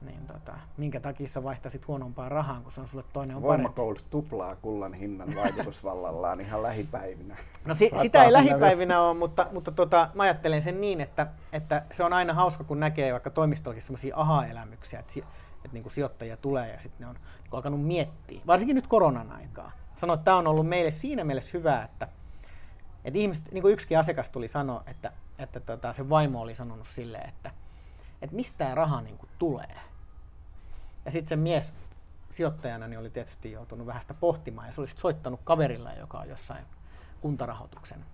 [0.06, 4.06] niin tota, minkä takia sä vaihtaisit huonompaan rahaan, kun se on sulle toinen on Voimakoulut
[4.10, 7.38] tuplaa kullan hinnan vaikutusvallallaan ihan lähipäivinä.
[7.66, 11.84] No si- sitä ei lähipäivinä ole, mutta, mutta tota, mä ajattelen sen niin, että, että
[11.92, 15.14] se on aina hauska, kun näkee vaikka toimistollakin sellaisia aha-elämyksiä, että,
[15.56, 19.32] että niin kuin sijoittajia tulee ja sitten ne on niin alkanut miettiä, varsinkin nyt koronan
[19.32, 19.72] aikaa.
[19.96, 22.08] Sanoin, että tämä on ollut meille siinä mielessä hyvä, että,
[23.06, 26.88] että ihmiset, niin kuin yksikin asiakas tuli sanoa, että, että tota, se vaimo oli sanonut
[26.88, 27.52] silleen, että,
[28.22, 29.76] että mistä tämä raha niin kuin tulee
[31.06, 31.74] ja sitten se mies
[32.32, 36.30] sijoittajana niin oli tietysti joutunut vähän sitä pohtimaan ja se olisi soittanut kaverilla, joka on
[36.30, 36.66] jossain
[37.22, 38.06] kuntarahoituksen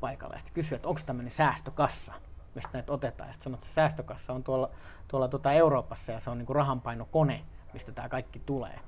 [0.00, 2.12] paikalla ja kysyi, että onko tämmöinen säästökassa,
[2.54, 3.28] mistä näitä otetaan.
[3.28, 4.70] Ja sitten sanoi, että se säästökassa on tuolla,
[5.08, 8.80] tuolla tuota Euroopassa ja se on niin kuin rahanpainokone, mistä tämä kaikki tulee.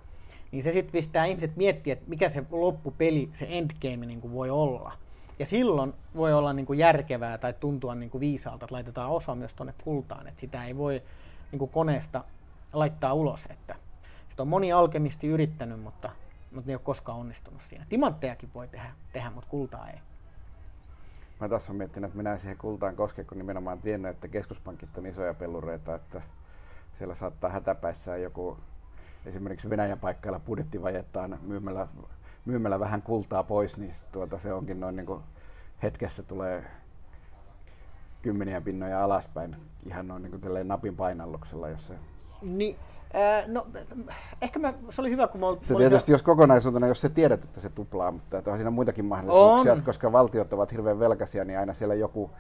[0.53, 4.51] Niin se sitten pistää ihmiset miettiä, että mikä se loppupeli, se endgame niin kuin voi
[4.51, 4.93] olla.
[5.39, 9.35] Ja silloin voi olla niin kuin järkevää tai tuntua niin kuin viisaalta, että laitetaan osa
[9.35, 10.27] myös tuonne kultaan.
[10.29, 11.03] Että sitä ei voi
[11.53, 12.25] niin kuin koneesta
[12.73, 13.47] laittaa ulos.
[13.51, 13.75] Että
[14.29, 16.11] sitä on moni alkemisti yrittänyt, mutta,
[16.53, 17.87] mutta ne ei ole koskaan onnistunut siinä.
[17.89, 19.99] Timanttejakin voi tehdä, tehdä mutta kultaa ei.
[21.41, 25.07] Mä tässä on miettinyt, että minä siihen kultaan koske, kun nimenomaan tiennyt, että keskuspankit on
[25.07, 26.23] isoja pellureita, että
[26.99, 28.59] siellä saattaa hätäpäissään joku
[29.27, 31.87] esimerkiksi Venäjän paikkailla budjettivajettaan myymällä,
[32.45, 35.23] myymällä vähän kultaa pois, niin tuota, se onkin noin niin kuin
[35.83, 36.65] hetkessä tulee
[38.23, 39.57] kymmeniä pinnoja alaspäin
[39.87, 41.95] ihan noin niin kuin napin painalluksella, jos se
[42.43, 42.77] niin,
[43.47, 43.67] no,
[44.41, 46.13] ehkä mä, se oli hyvä, kun mä, Se tietysti, se...
[46.13, 49.83] jos kokonaisuutena, jos sä tiedät, että se tuplaa, mutta on siinä muitakin mahdollisuuksia, on.
[49.83, 52.31] koska valtiot ovat hirveän velkaisia, niin aina siellä joku,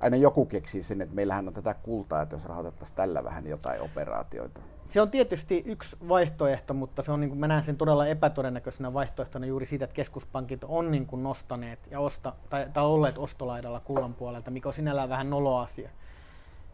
[0.00, 3.80] aina joku keksii sen, että meillähän on tätä kultaa, että jos rahoitettaisiin tällä vähän jotain
[3.80, 4.60] operaatioita.
[4.88, 8.92] Se on tietysti yksi vaihtoehto, mutta se on, niin kuin, mä näen sen todella epätodennäköisenä
[8.92, 13.80] vaihtoehtona juuri siitä, että keskuspankit on niin kuin nostaneet ja osta, tai, tai olleet ostolaidalla
[13.80, 15.90] kullan puolelta, mikä on sinällään vähän nolo asia.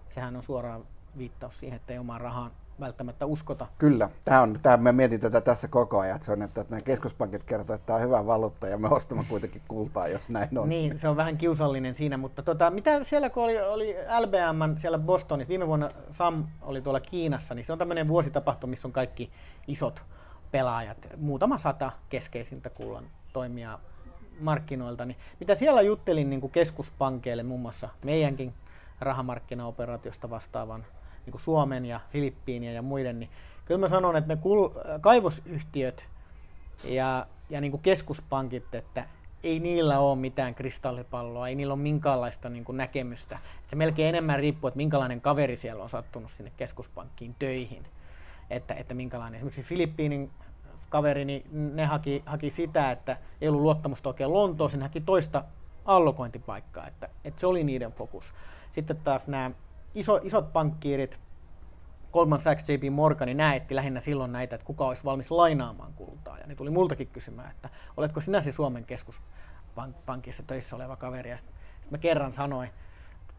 [0.08, 0.84] Sehän on suoraan
[1.18, 2.50] viittaus siihen, että ei omaan rahaan
[2.80, 3.66] välttämättä uskota.
[3.78, 6.70] Kyllä, tämä on, tämä, me mietin tätä tässä koko ajan, että se on, että, että
[6.70, 10.58] nämä keskuspankit kertovat, että tämä on hyvä valuutta ja me ostamme kuitenkin kultaa, jos näin
[10.58, 10.68] on.
[10.68, 14.98] Niin, se on vähän kiusallinen siinä, mutta tota, mitä siellä kun oli, oli LBM siellä
[14.98, 19.30] Bostonissa, viime vuonna Sam oli tuolla Kiinassa, niin se on tämmöinen vuositapahtuma, missä on kaikki
[19.66, 20.02] isot
[20.50, 23.80] pelaajat, muutama sata keskeisintä kullan toimijaa
[24.40, 28.54] markkinoilta, niin mitä siellä juttelin niin kuin keskuspankeille, muun muassa meidänkin
[29.00, 30.84] rahamarkkinaoperaatiosta vastaavan
[31.26, 33.30] niin Suomen ja Filippiinien ja muiden, niin
[33.64, 36.06] kyllä mä sanon, että ne kul- kaivosyhtiöt
[36.84, 39.04] ja, ja niin keskuspankit, että
[39.42, 43.34] ei niillä ole mitään kristallipalloa, ei niillä ole minkäänlaista niin kuin näkemystä.
[43.34, 47.86] Että se melkein enemmän riippuu, että minkälainen kaveri siellä on sattunut sinne keskuspankkiin töihin.
[48.50, 49.36] Että, että minkälainen.
[49.36, 50.30] Esimerkiksi Filippiinin
[50.88, 55.44] kaveri, niin ne haki, haki sitä, että ei ollut luottamusta oikein Lontooseen, haki toista
[55.84, 58.34] allokointipaikkaa, että, että se oli niiden fokus.
[58.72, 59.50] Sitten taas nämä
[59.96, 61.18] iso, isot pankkiirit,
[62.12, 66.38] Goldman Sachs, JP Morgan, niin näetti lähinnä silloin näitä, että kuka olisi valmis lainaamaan kultaa.
[66.38, 71.30] Ja ne tuli multakin kysymään, että oletko sinä se Suomen keskuspankissa töissä oleva kaveri.
[71.30, 71.56] Ja sitten
[71.90, 72.70] mä kerran sanoin,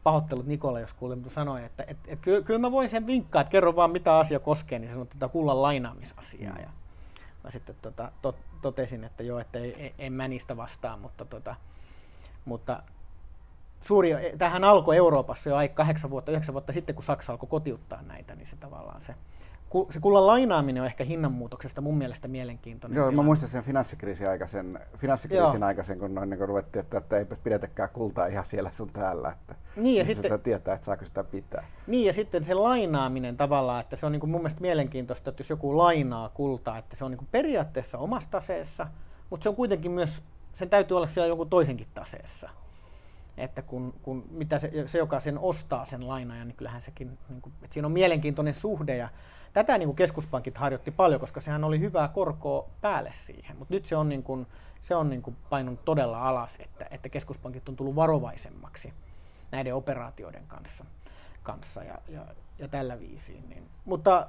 [0.03, 3.41] pahoittelut Nikolle, jos kuulin, mutta sanoin, että et, et, kyllä, kyllä mä voin sen vinkkaa,
[3.41, 6.55] että kerro vaan mitä asia koskee, niin sanoin tätä kullan lainaamisasiaa.
[6.55, 6.61] Mm.
[6.61, 6.69] Ja
[7.43, 11.25] mä sitten tota, to, totesin, että joo, että ei, ei, en mä niistä vastaa, mutta,
[11.25, 11.55] tota,
[12.45, 12.83] mutta
[13.81, 18.01] suuri, tähän alkoi Euroopassa jo aika kahdeksan vuotta, yhdeksän vuotta sitten, kun Saksa alkoi kotiuttaa
[18.01, 19.15] näitä, niin se tavallaan se,
[19.89, 22.95] se kullan lainaaminen on ehkä hinnanmuutoksesta mun mielestä mielenkiintoinen.
[22.95, 23.21] Joo, tilanne.
[23.21, 25.67] mä muistan sen finanssikriisin aikaisen, finanssikriisin Joo.
[25.67, 29.55] aikaisen kun noin niin ruvettiin, että, että eipä pidetäkään kultaa ihan siellä sun täällä, että
[29.75, 31.63] niin, ja sitten, sitä tietää, että saako sitä pitää.
[31.87, 35.41] Niin, ja sitten se lainaaminen tavallaan, että se on niin kuin mun mielestä mielenkiintoista, että
[35.41, 38.87] jos joku lainaa kultaa, että se on niin kuin periaatteessa omassa taseessa,
[39.29, 40.23] mutta se on kuitenkin myös,
[40.53, 42.49] sen täytyy olla siellä joku toisenkin taseessa
[43.37, 47.41] että kun, kun mitä se, se, joka sen ostaa sen lainajan, niin kyllähän sekin, niin
[47.41, 49.09] kuin, että siinä on mielenkiintoinen suhde ja
[49.53, 53.85] tätä niin kuin keskuspankit harjoitti paljon, koska sehän oli hyvää korkoa päälle siihen, mutta nyt
[53.85, 54.47] se on, niin kuin,
[54.81, 58.93] se on niin kuin painunut todella alas, että, että keskuspankit on tullut varovaisemmaksi
[59.51, 60.85] näiden operaatioiden kanssa,
[61.43, 62.25] kanssa ja, ja,
[62.59, 63.49] ja tällä viisiin.
[63.49, 63.63] Niin.
[63.85, 64.27] Mutta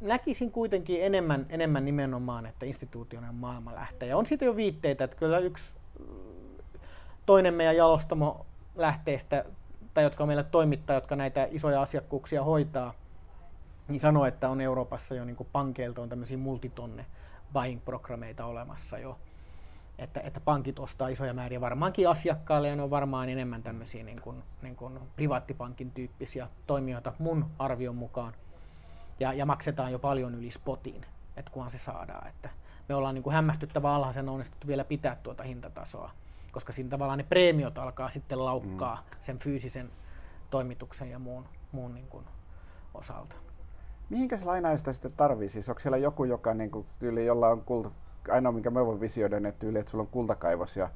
[0.00, 4.08] näkisin kuitenkin enemmän, enemmän nimenomaan, että instituutioiden maailma lähtee.
[4.08, 5.76] Ja on siitä jo viitteitä, että kyllä yksi
[7.28, 9.44] toinen meidän jalostamo lähteistä,
[9.94, 12.94] tai jotka on meillä toimittaa, jotka näitä isoja asiakkuuksia hoitaa,
[13.88, 17.06] niin sanoo, että on Euroopassa jo niin kuin pankeilta on tämmöisiä multitonne
[17.52, 19.18] buying-programmeita olemassa jo.
[19.98, 24.20] Että, että pankit ostaa isoja määriä varmaankin asiakkaille ja ne on varmaan enemmän tämmöisiä niin
[24.20, 28.32] kuin, niin kuin privaattipankin tyyppisiä toimijoita mun arvion mukaan.
[29.20, 31.06] Ja, ja maksetaan jo paljon yli spotin,
[31.36, 32.28] että kunhan se saadaan.
[32.28, 32.50] Että
[32.88, 36.10] me ollaan niin kuin hämmästyttävän alhaisen onnistuttu vielä pitää tuota hintatasoa
[36.52, 39.16] koska siinä tavallaan ne preemiot alkaa sitten laukkaa mm.
[39.20, 39.90] sen fyysisen
[40.50, 42.24] toimituksen ja muun, muun niin kuin
[42.94, 43.36] osalta.
[44.10, 45.48] Mihinkä se lainaajista sitten tarvii?
[45.48, 47.90] Siis onko siellä joku, joka niin kuin, tyyli, jolla on kulta,
[48.30, 50.88] ainoa minkä mä voin visioida, että tyyli, että sulla on kultakaivos ja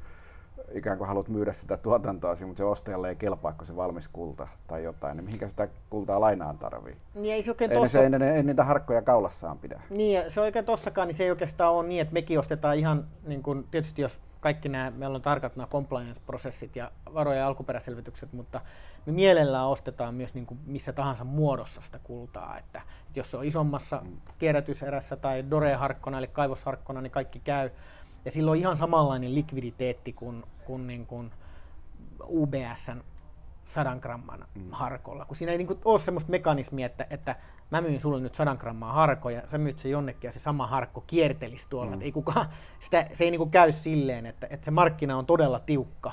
[0.73, 4.49] ikään kuin haluat myydä sitä tuotantoa, mutta se ostajalle ei kelpaa, kun se valmis kulta
[4.67, 6.97] tai jotain, niin mihinkä sitä kultaa lainaan tarvii?
[7.15, 7.99] Niin ei se oikein ei, tossa...
[7.99, 9.81] se, ei, ei, niitä harkkoja kaulassaan pidä.
[9.91, 13.43] Niin, se oikein tossakaan, niin se ei oikeastaan ole niin, että mekin ostetaan ihan, niin
[13.43, 18.61] kuin, tietysti jos kaikki nämä, meillä on tarkat nämä compliance-prosessit ja varoja ja alkuperäselvitykset, mutta
[19.07, 23.37] me mielellään ostetaan myös niin kuin missä tahansa muodossa sitä kultaa, että, että jos se
[23.37, 24.17] on isommassa mm.
[24.39, 27.71] kierrätyserässä tai dore-harkkona eli kaivosharkkona, niin kaikki käy.
[28.25, 31.31] Ja silloin on ihan samanlainen likviditeetti kuin, kuin, niin kuin
[32.29, 33.03] UBSn
[33.67, 34.71] 100 gramman mm.
[34.71, 37.37] harkolla, kun siinä ei niin kuin ole semmoista mekanismia, että, että
[37.73, 41.01] mä myyn sulle nyt 100 grammaa harkoja, sä myyt se jonnekin ja se sama harkko
[41.07, 41.97] kiertelisi tuolla.
[41.97, 42.03] Mm.
[42.03, 42.47] Ei kukaan,
[42.81, 46.13] sitä, se ei niin kuin käy silleen, että, että se markkina on todella tiukka.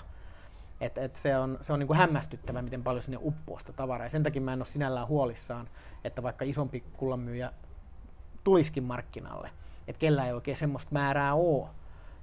[0.81, 4.05] Et, et se on, se on niin kuin hämmästyttävä, miten paljon sinne uppoaa sitä tavaraa.
[4.05, 5.69] Ja sen takia mä en ole sinällään huolissaan,
[6.03, 7.51] että vaikka isompi kullanmyyjä
[8.43, 9.49] tulisikin markkinalle,
[9.87, 11.67] että kellä ei oikein semmoista määrää ole,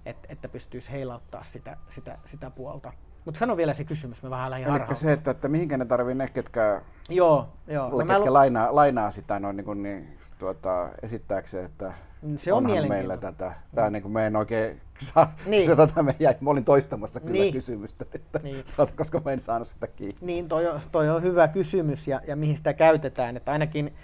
[0.06, 2.92] että, että pystyisi heilauttaa sitä, sitä, sitä puolta.
[3.26, 6.14] Mutta sano vielä se kysymys, mä vähän lähdin Eli se, että, että mihinkä ne tarvii
[6.14, 7.90] ne, ketkä, joo, joo.
[7.90, 12.52] No, ketkä lu- lainaa, lainaa sitä noin niin, kuin, niin tuota, esittääkseen, että mm, se
[12.52, 13.52] on meillä tätä.
[13.74, 13.92] Tämä mm.
[13.92, 15.70] niin kuin me en oikein saa, niin.
[15.76, 17.52] tätä me jäi, mä olin toistamassa kyllä niin.
[17.52, 18.64] kysymystä, että niin.
[18.96, 20.18] koska mä en saanut sitä kiinni.
[20.20, 23.36] Niin, toi, toi on hyvä kysymys ja, ja mihin sitä käytetään.
[23.36, 23.94] Että ainakin,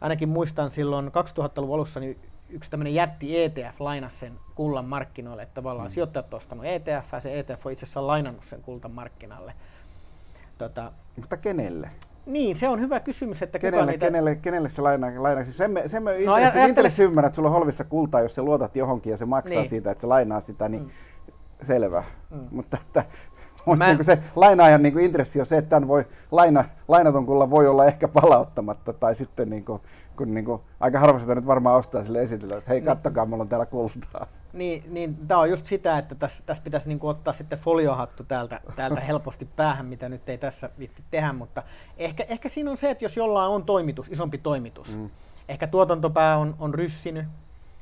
[0.00, 2.18] ainakin muistan silloin 2000-luvun alussa, niin
[2.50, 5.92] yksi tämmöinen jätti ETF lainasi sen kullan markkinoille, että tavallaan mm.
[5.92, 9.52] sijoittajat on ostanut ETF, ja se ETF on itse asiassa lainannut sen kultan markkinalle.
[10.58, 11.90] Tota, Mutta kenelle?
[12.26, 14.06] Niin, se on hyvä kysymys, että kenelle, kuka niitä...
[14.06, 15.10] kenelle, kenelle se lainaa?
[15.16, 15.44] lainaa?
[15.44, 16.36] Siis sen me, sen me no,
[16.68, 19.68] intressi, ymmärrän, että sulla on holvissa kultaa, jos se luotat johonkin ja se maksaa niin.
[19.68, 20.90] siitä, että se lainaa sitä, niin mm.
[21.62, 22.04] selvä.
[22.30, 22.46] Mm.
[22.50, 23.04] Mutta että,
[23.78, 23.86] Mä...
[23.86, 27.86] niin se lainaajan niin intressi on se, että tämän voi, laina, lainaton kulla voi olla
[27.86, 29.82] ehkä palauttamatta tai sitten niin kuin,
[30.18, 32.86] kun niin kuin, aika harva sitä nyt varmaan ostaa sille esitellä, että hei niin.
[32.86, 34.26] kattokaa, mulla on täällä kultaa.
[34.52, 38.24] Niin, niin tämä on just sitä, että tässä, tässä pitäisi niin kuin ottaa sitten foliohattu
[38.24, 41.62] täältä, täältä helposti päähän, mitä nyt ei tässä viitti tehdä, mutta
[41.96, 45.10] ehkä, ehkä siinä on se, että jos jollain on toimitus, isompi toimitus, mm.
[45.48, 47.26] ehkä tuotantopää on, on ryssinyt,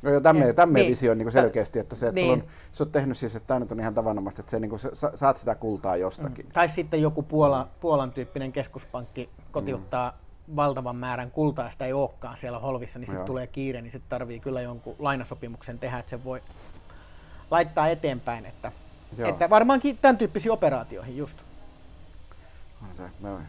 [0.03, 2.26] No joo, tämmöinen, tämmöinen niin, visio on niin selkeästi, että se, että niin.
[2.26, 4.70] sulla on, sä oot tehnyt siis, että tämä nyt on ihan tavanomaista, että se, niin
[4.70, 6.45] kuin, sä, saat sitä kultaa jostakin.
[6.45, 6.53] Mm.
[6.53, 7.70] Tai sitten joku Puola, mm.
[7.80, 10.26] Puolan tyyppinen keskuspankki kotiuttaa mm
[10.57, 14.11] valtavan määrän kultaa ja sitä ei olekaan siellä holvissa, niin sitten tulee kiire, niin sitten
[14.11, 16.42] tarvii kyllä jonkun lainasopimuksen tehdä, että se voi
[17.51, 18.47] laittaa eteenpäin.
[18.47, 18.72] Että,
[19.18, 21.36] että varmaankin tämän tyyppisiin operaatioihin just.
[22.97, 23.40] Se, no,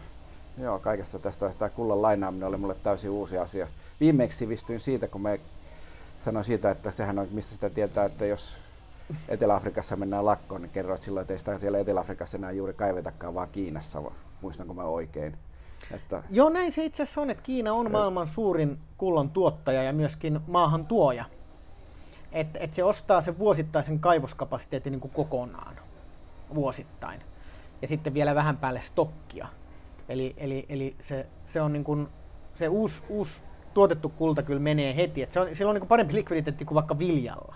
[0.57, 3.67] joo, kaikesta tästä tämä kullan lainaaminen oli mulle täysin uusi asia.
[3.99, 5.39] Viimeksi sivistyin siitä, kun me
[6.25, 8.57] sanoin siitä, että sehän on, mistä sitä tietää, että jos
[9.27, 13.47] Etelä-Afrikassa mennään lakkoon, niin kerroit silloin, että ei sitä siellä Etelä-Afrikassa enää juuri kaivetakaan, vaan
[13.51, 14.01] Kiinassa,
[14.41, 15.37] muistanko mä oikein.
[15.91, 16.23] Että...
[16.29, 20.39] Joo, näin se itse asiassa on, että Kiina on maailman suurin kullan tuottaja ja myöskin
[20.47, 21.25] maahan tuoja.
[22.31, 25.75] Että et se ostaa sen vuosittaisen kaivoskapasiteetin niin kuin kokonaan
[26.55, 27.21] vuosittain.
[27.81, 29.47] Ja sitten vielä vähän päälle stokkia.
[30.09, 32.07] Eli, eli, eli se, se on niin kuin,
[32.53, 33.41] se uusi, uusi
[33.73, 35.23] tuotettu kulta kyllä menee heti.
[35.23, 37.55] Et se on, sillä on niin parempi likviditeetti kuin vaikka viljalla.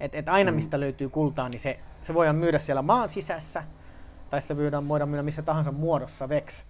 [0.00, 0.54] Et, et aina mm.
[0.54, 3.62] mistä löytyy kultaa, niin se, se voidaan myydä siellä maan sisässä,
[4.30, 6.64] tai se voidaan, voidaan myydä missä tahansa muodossa veksi.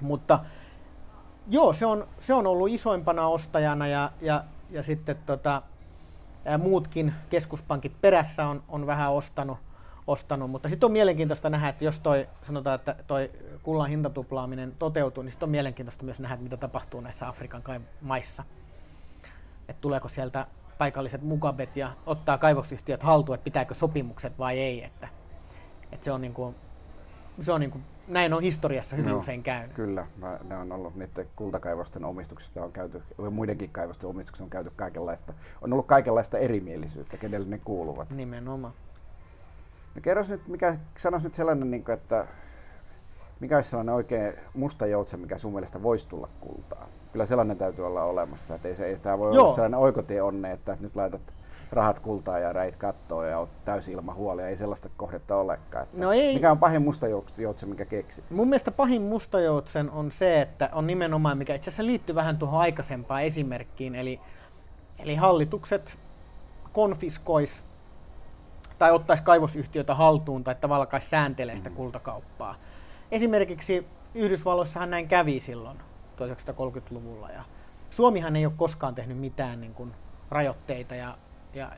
[0.00, 0.40] Mutta
[1.48, 5.62] joo, se on, se on ollut isoimpana ostajana ja, ja, ja sitten tota,
[6.44, 9.58] ja muutkin keskuspankit perässä on, on vähän ostanut,
[10.06, 10.50] ostanut.
[10.50, 13.30] mutta sitten on mielenkiintoista nähdä, että jos toi, sanotaan, että toi
[13.62, 17.62] kullan hintatuplaaminen toteutuu, niin sitten on mielenkiintoista myös nähdä, mitä tapahtuu näissä Afrikan
[18.00, 18.44] maissa.
[19.68, 20.46] Että tuleeko sieltä
[20.78, 24.84] paikalliset mukabet ja ottaa kaivosyhtiöt haltuun, että pitääkö sopimukset vai ei.
[24.84, 25.08] Että,
[25.92, 26.54] että se on, niin kuin,
[27.40, 29.76] se on niin kuin näin on historiassa hyvin no, usein käynyt.
[29.76, 34.72] Kyllä, mä, ne on ollut niiden kultakaivosten omistuksista on käyty, muidenkin kaivosten omistuksista on käyty
[34.76, 38.10] kaikenlaista, on ollut kaikenlaista erimielisyyttä, kenelle ne kuuluvat.
[38.10, 38.72] Nimenomaan.
[39.94, 42.26] No kerros nyt, mikä, sanois nyt sellainen, niin kuin, että
[43.40, 46.88] mikä olisi sellainen oikein musta joutse, mikä sun mielestä voisi tulla kultaa?
[47.12, 49.44] Kyllä sellainen täytyy olla olemassa, että ei, se, ei tämä voi Joo.
[49.44, 51.20] olla sellainen oikotie onne, että nyt laitat
[51.72, 54.48] rahat kultaa ja räit kattoa ja oot täysin ilman huolia.
[54.48, 55.84] Ei sellaista kohdetta olekaan.
[55.84, 56.34] Että no ei.
[56.34, 58.24] Mikä on pahin mustajoutse, mikä keksi?
[58.30, 62.60] Mun mielestä pahin mustajoutsen on se, että on nimenomaan, mikä itse asiassa liittyy vähän tuohon
[62.60, 64.20] aikaisempaan esimerkkiin, eli,
[64.98, 65.98] eli hallitukset
[66.72, 67.64] konfiskois
[68.78, 71.76] tai ottaisi kaivosyhtiötä haltuun tai tavallaan kai sääntelee sitä mm.
[71.76, 72.54] kultakauppaa.
[73.10, 75.78] Esimerkiksi Yhdysvalloissahan näin kävi silloin
[76.16, 77.42] 1930-luvulla ja
[77.90, 79.92] Suomihan ei ole koskaan tehnyt mitään niin kuin
[80.30, 81.18] rajoitteita ja
[81.54, 81.72] ja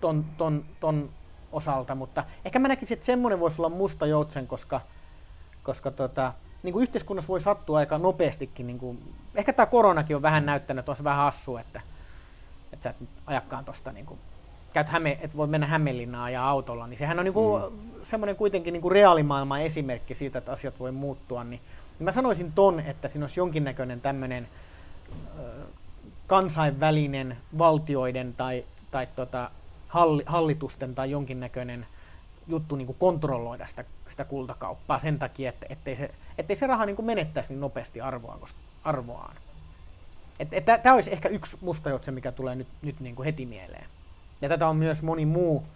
[0.00, 1.10] ton, ton, ton
[1.52, 4.80] osalta, mutta ehkä mä näkisin, että semmoinen voisi olla musta joutsen, koska,
[5.62, 6.32] koska tota,
[6.62, 8.66] niin kuin yhteiskunnassa voi sattua aika nopeastikin.
[8.66, 11.80] Niin kuin, ehkä tämä koronakin on vähän näyttänyt, että on se vähän hassu, että,
[12.72, 14.20] että sä et ajakkaan tuosta niin kuin,
[14.72, 17.90] käyt Häme, että voi mennä Hämeenlinnaan ja autolla, niin sehän on niin kuin, mm.
[18.02, 21.44] semmoinen kuitenkin niin kuin reaalimaailman esimerkki siitä, että asiat voi muuttua.
[21.44, 21.60] Niin,
[21.98, 24.48] niin mä sanoisin ton, että siinä olisi jonkinnäköinen tämmöinen
[26.26, 29.50] kansainvälinen valtioiden tai tai tota,
[29.88, 31.86] halli, hallitusten tai jonkinnäköinen
[32.46, 36.86] juttu niin kuin kontrolloida sitä, sitä kultakauppaa sen takia, että ettei se, ettei se raha
[36.86, 39.36] niin kuin menettäisi niin nopeasti arvoa, koska, arvoaan.
[40.82, 43.86] Tämä olisi ehkä yksi mustajoutse, mikä tulee nyt, nyt niin kuin heti mieleen.
[44.40, 45.66] Ja tätä on myös moni muu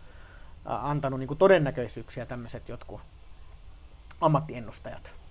[0.64, 3.00] antanut niin kuin todennäköisyyksiä tämmöiset jotkut
[4.20, 5.21] ammattiennustajat.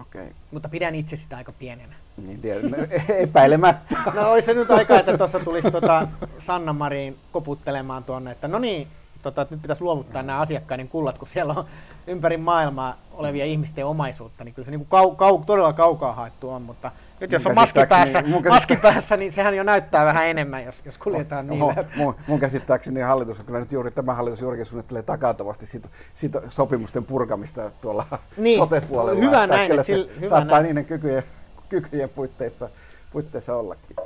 [0.00, 0.26] Okay.
[0.50, 1.94] Mutta pidän itse sitä aika pienenä.
[2.26, 2.70] Niin tiedän,
[3.08, 3.96] epäilemättä.
[4.14, 8.58] no olisi se nyt aika, että tuossa tulisi tota Sanna Marin koputtelemaan tuonne, että no
[8.58, 8.88] niin,
[9.22, 11.64] tota, nyt pitäisi luovuttaa nämä asiakkaiden kullat, kun siellä on
[12.06, 16.50] ympäri maailmaa olevia ihmisten omaisuutta, niin kyllä se niin kuin kau, kau, todella kaukaa haettu
[16.50, 20.64] on, mutta Nyt jos on maski päässä, maski päässä, niin sehän jo näyttää vähän enemmän,
[20.64, 21.84] jos, jos kuljetaan no, niillä.
[21.96, 27.04] Mun, mun käsittääkseni hallitus, kyllä nyt juuri tämä hallitus juurikin suunnittelee takautuvasti siitä, siitä sopimusten
[27.04, 28.06] purkamista tuolla
[28.36, 29.20] niin, sote-puolella.
[29.20, 29.70] Hyvä näin.
[29.70, 30.64] Kyllä se hyvä saattaa näin.
[30.64, 31.22] niiden kykyjen,
[31.68, 32.68] kykyjen puitteissa,
[33.12, 33.96] puitteissa ollakin.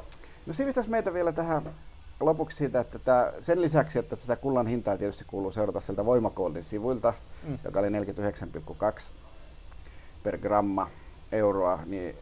[0.46, 1.62] No sivistäisi meitä vielä tähän
[2.20, 6.64] lopuksi siitä, että tämä, sen lisäksi, että sitä kullan hintaa tietysti kuuluu seurata sieltä voimakoodin
[6.64, 7.14] sivuilta,
[7.48, 7.58] mm.
[7.64, 9.12] joka oli 49,2
[10.22, 10.90] per gramma
[11.32, 12.16] euroa, niin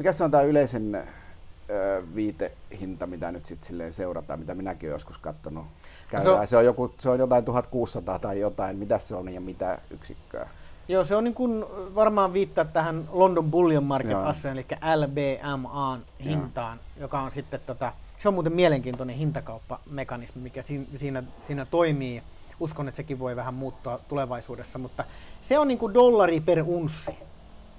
[0.00, 0.94] mikä se on tämä yleisen
[1.70, 5.64] ö, viitehinta, mitä nyt sitten silleen seurataan, mitä minäkin olen joskus katsonut?
[6.12, 9.34] No se, on, se, on joku, se on jotain 1600 tai jotain, mitä se on
[9.34, 10.48] ja mitä yksikköä?
[10.88, 16.78] Joo, se on niin kuin varmaan viittaa tähän London Bullion Market Asseen, eli LBMAn hintaan,
[16.78, 17.00] Joo.
[17.00, 20.64] joka on sitten tota, se on muuten mielenkiintoinen hintakauppamekanismi, mikä
[20.96, 22.22] siinä, siinä toimii.
[22.60, 25.04] Uskon, että sekin voi vähän muuttua tulevaisuudessa, mutta
[25.42, 27.29] se on niin kuin dollari per unssi.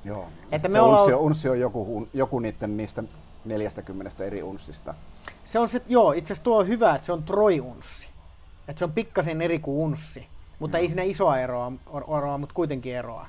[0.05, 0.27] Joo.
[0.51, 1.01] Että me ollaan...
[1.01, 3.03] unssi, on, unssi on joku, joku niiden niistä
[3.45, 4.93] 40 eri unssista.
[5.43, 8.07] Se on se, joo, itse asiassa tuo on hyvä, että se on troi-unssi.
[8.67, 10.27] Että se on pikkasen eri kuin unssi.
[10.59, 10.81] Mutta joo.
[10.81, 11.71] ei siinä isoa eroa,
[12.17, 13.25] eroa mutta kuitenkin eroa.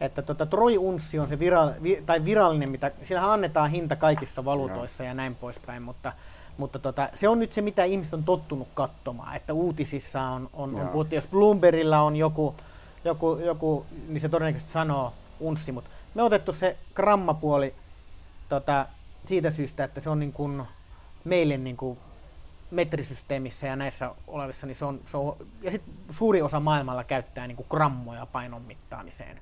[0.00, 5.04] Että tota, troi-unssi on se vira, vi, tai virallinen, mitä, sillähän annetaan hinta kaikissa valuutoissa
[5.04, 5.08] joo.
[5.08, 6.12] ja näin poispäin, mutta
[6.60, 10.74] mutta tota, se on nyt se, mitä ihmiset on tottunut katsomaan, että uutisissa on, on,
[10.74, 12.54] on puhuttu, jos Bloombergilla on joku,
[13.04, 17.74] joku, joku, niin se todennäköisesti sanoo unssi, mutta me otettu se grammapuoli
[18.48, 18.86] tota,
[19.26, 20.62] siitä syystä, että se on niin kuin
[21.24, 21.98] meille niin kuin
[22.70, 27.46] metrisysteemissä ja näissä olevissa, niin se on, se on ja sitten suuri osa maailmalla käyttää
[27.46, 29.40] niin kuin grammoja painon mittaamiseen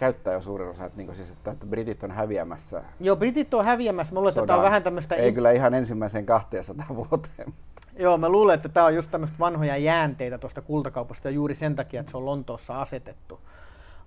[0.00, 2.82] käyttää jo suurin osa, että, niin siis, että, että britit on häviämässä.
[3.00, 4.14] Joo, britit on häviämässä.
[4.14, 5.14] Mä luulen, että tämä on vähän tämmöistä...
[5.14, 7.54] Ei kyllä ihan ensimmäiseen 200 vuoteen.
[7.98, 11.76] Joo, mä luulen, että tämä on just tämmöistä vanhoja jäänteitä tuosta kultakaupasta ja juuri sen
[11.76, 13.40] takia, että se on Lontoossa asetettu,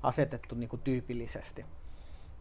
[0.04, 1.66] asetettu niin kuin tyypillisesti.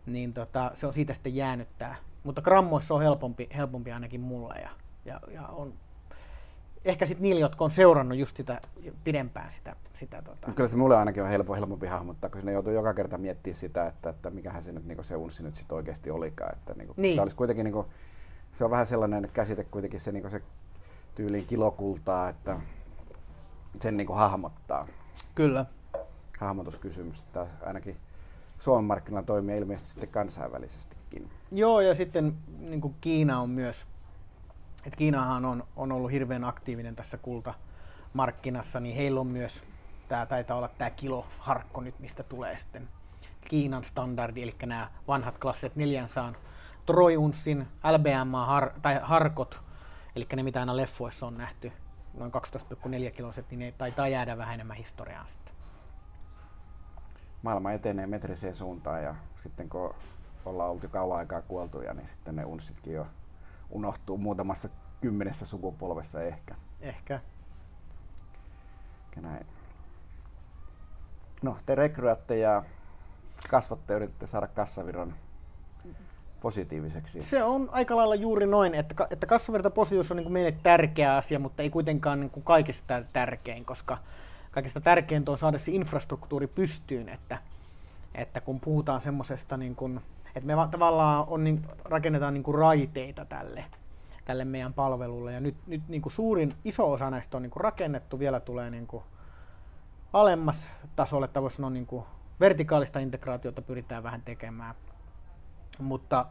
[0.07, 1.97] Niin tota, se on siitä sitten jäänyt tää.
[2.25, 4.71] Mutta grammoissa on helpompi, helpompi ainakin mulle ja,
[5.05, 5.73] ja, ja on
[6.85, 8.61] ehkä sitten niillä, jotka on seurannut just sitä
[9.05, 9.77] pidempään sitä.
[9.95, 10.53] sitä tota.
[10.53, 13.87] Kyllä se mulle ainakin on helppo, helpompi hahmottaa, koska ne joutuu joka kerta miettimään sitä,
[13.87, 16.53] että, että mikähän se nyt niin se unssi nyt sitten oikeasti olikaan.
[16.53, 17.21] Että, niin kuin, niin.
[17.21, 17.87] olisi kuitenkin, niin kuin,
[18.53, 20.43] se on vähän sellainen käsite kuitenkin se, niin se
[21.15, 22.61] tyyliin kilokultaa, että
[23.83, 24.89] sen niin kuin hahmottaa.
[25.35, 25.67] Kyllä.
[26.39, 27.21] Hahmotuskysymys.
[27.21, 27.97] Että ainakin
[28.63, 31.31] Suomen markkinoilla toimii ilmeisesti sitten kansainvälisestikin.
[31.53, 33.87] Joo, ja sitten niin kuin Kiina on myös
[34.87, 39.65] että Kiinahan on, on ollut hirveän aktiivinen tässä kultamarkkinassa, niin heillä on myös,
[40.09, 42.89] tämä taitaa olla tämä kiloharkko nyt, mistä tulee sitten
[43.41, 46.33] Kiinan standardi, eli nämä vanhat klassit 400
[46.87, 49.61] troiunssin LBMA har, tai harkot,
[50.17, 51.73] eli ne mitä aina leffoissa on nähty,
[52.15, 55.27] noin 12,4 kiloset, niin ne taitaa jäädä vähän enemmän historiaan.
[57.43, 59.95] Maailma etenee metriseen suuntaan ja sitten kun
[60.45, 63.07] ollaan oltu kauan aikaa kuoltuja, niin sitten ne unssitkin jo
[63.71, 64.69] unohtuu muutamassa
[65.01, 66.55] kymmenessä sukupolvessa ehkä.
[66.81, 67.21] Ehkä.
[69.17, 69.47] Ja näin.
[71.43, 72.65] No, te rekryatte ja
[73.49, 75.15] kasvatte yritätte saada kassaviron
[76.41, 77.23] positiiviseksi.
[77.23, 81.63] Se on aika lailla juuri noin, että, että kassavirtapositiivisuus on niin meille tärkeä asia, mutta
[81.63, 83.99] ei kuitenkaan niin kuin kaikista tärkein, koska
[84.53, 87.39] kaikista tärkeintä on saada se infrastruktuuri pystyyn, että,
[88.15, 90.01] että kun puhutaan semmoisesta niin kuin
[90.35, 93.65] et me tavallaan on, niin, rakennetaan niin kuin raiteita tälle,
[94.25, 95.33] tälle meidän palvelulle.
[95.33, 98.71] Ja nyt, nyt niin kuin suurin, iso osa näistä on niin kuin rakennettu, vielä tulee
[98.71, 99.05] niin kuin
[100.13, 102.05] alemmas tasolle, että voisi sanoa niin kuin
[102.41, 104.75] vertikaalista integraatiota pyritään vähän tekemään.
[105.79, 106.27] Mutta,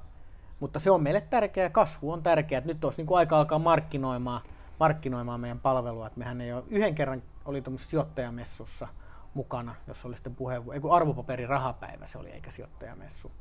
[0.60, 2.62] mutta se on meille tärkeää, kasvu on tärkeää.
[2.66, 4.42] Nyt olisi niin kuin aika alkaa markkinoimaan,
[4.80, 6.08] markkinoimaan meidän palvelua.
[6.08, 8.88] Et mehän ei ole, yhden kerran oli sijoittajamessussa
[9.34, 13.32] mukana, jos oli sitten puheenvuoro, ei kun arvopaperi rahapäivä se oli, eikä sijoittajamessu.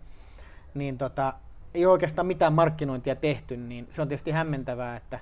[0.74, 1.34] Niin tota,
[1.74, 5.20] ei oikeastaan mitään markkinointia tehty, niin se on tietysti hämmentävää, että,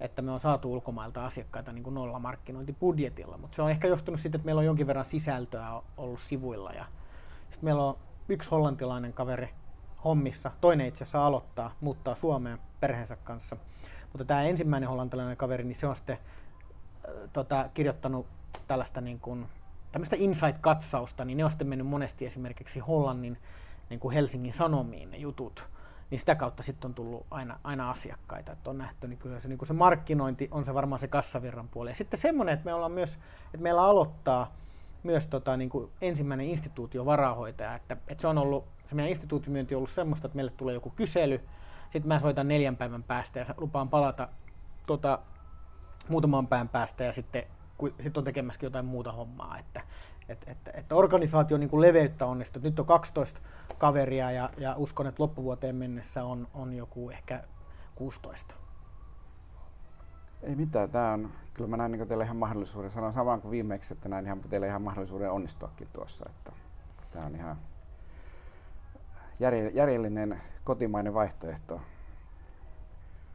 [0.00, 4.20] että me on saatu ulkomailta asiakkaita niin kuin nolla markkinointibudjetilla, mutta se on ehkä johtunut
[4.20, 6.70] siitä, että meillä on jonkin verran sisältöä ollut sivuilla.
[6.72, 6.84] Ja
[7.50, 7.98] sitten meillä on
[8.28, 9.48] yksi hollantilainen kaveri
[10.04, 13.56] hommissa, toinen itse asiassa aloittaa, muuttaa Suomeen perheensä kanssa,
[14.12, 16.18] mutta tämä ensimmäinen hollantilainen kaveri, niin se on sitten
[17.32, 18.26] tota, kirjoittanut
[18.66, 19.46] tällaista niin kuin,
[19.92, 23.38] tämmöistä insight-katsausta, niin ne on sitten mennyt monesti esimerkiksi Hollannin
[23.90, 25.68] niin kuin Helsingin Sanomiin ne jutut,
[26.10, 28.52] niin sitä kautta sitten on tullut aina, aina asiakkaita.
[28.52, 31.68] Että on nähty, niin kyllä se, niin kuin se markkinointi on se varmaan se kassavirran
[31.68, 31.90] puoli.
[31.90, 34.52] Ja sitten semmoinen, että me ollaan myös, että meillä aloittaa
[35.02, 39.74] myös tota, niin kuin ensimmäinen instituutio varahoitaja, että, että se on ollut, se meidän instituutimyynti
[39.74, 41.40] on ollut semmoista, että meille tulee joku kysely,
[41.90, 44.28] sitten mä soitan neljän päivän päästä ja lupaan palata
[44.86, 45.18] tota,
[46.08, 47.42] muutaman päivän päästä ja sitten
[47.86, 49.58] sitten on tekemässäkin jotain muuta hommaa.
[49.58, 49.82] Että,
[50.28, 52.62] että, että, että organisaation niin kuin leveyttä onnistuu.
[52.62, 53.40] Nyt on 12
[53.78, 57.44] kaveria ja, ja uskon, että loppuvuoteen mennessä on, on joku ehkä
[57.94, 58.54] 16.
[60.42, 63.94] Ei mitään, tämä on, kyllä mä näin niin teille ihan mahdollisuuden, sanon samaan kuin viimeksi,
[63.94, 66.52] että näin ihan teille ihan mahdollisuuden onnistuakin tuossa, että
[67.10, 67.56] tämä on ihan
[69.74, 71.80] järjellinen kotimainen vaihtoehto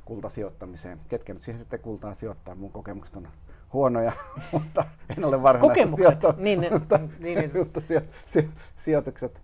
[0.05, 0.99] kultasijoittamiseen.
[1.09, 3.27] Ketkä nyt siihen sitten kultaa sijoittaa, mun kokemukset on
[3.73, 4.11] huonoja,
[4.51, 4.85] mutta
[5.17, 6.37] en ole varsinaisesti sijoittanut.
[6.37, 7.57] Niin, niin, mutta, niin, niin.
[7.57, 8.43] mutta sijo, sijo,
[8.77, 9.41] sijoitukset,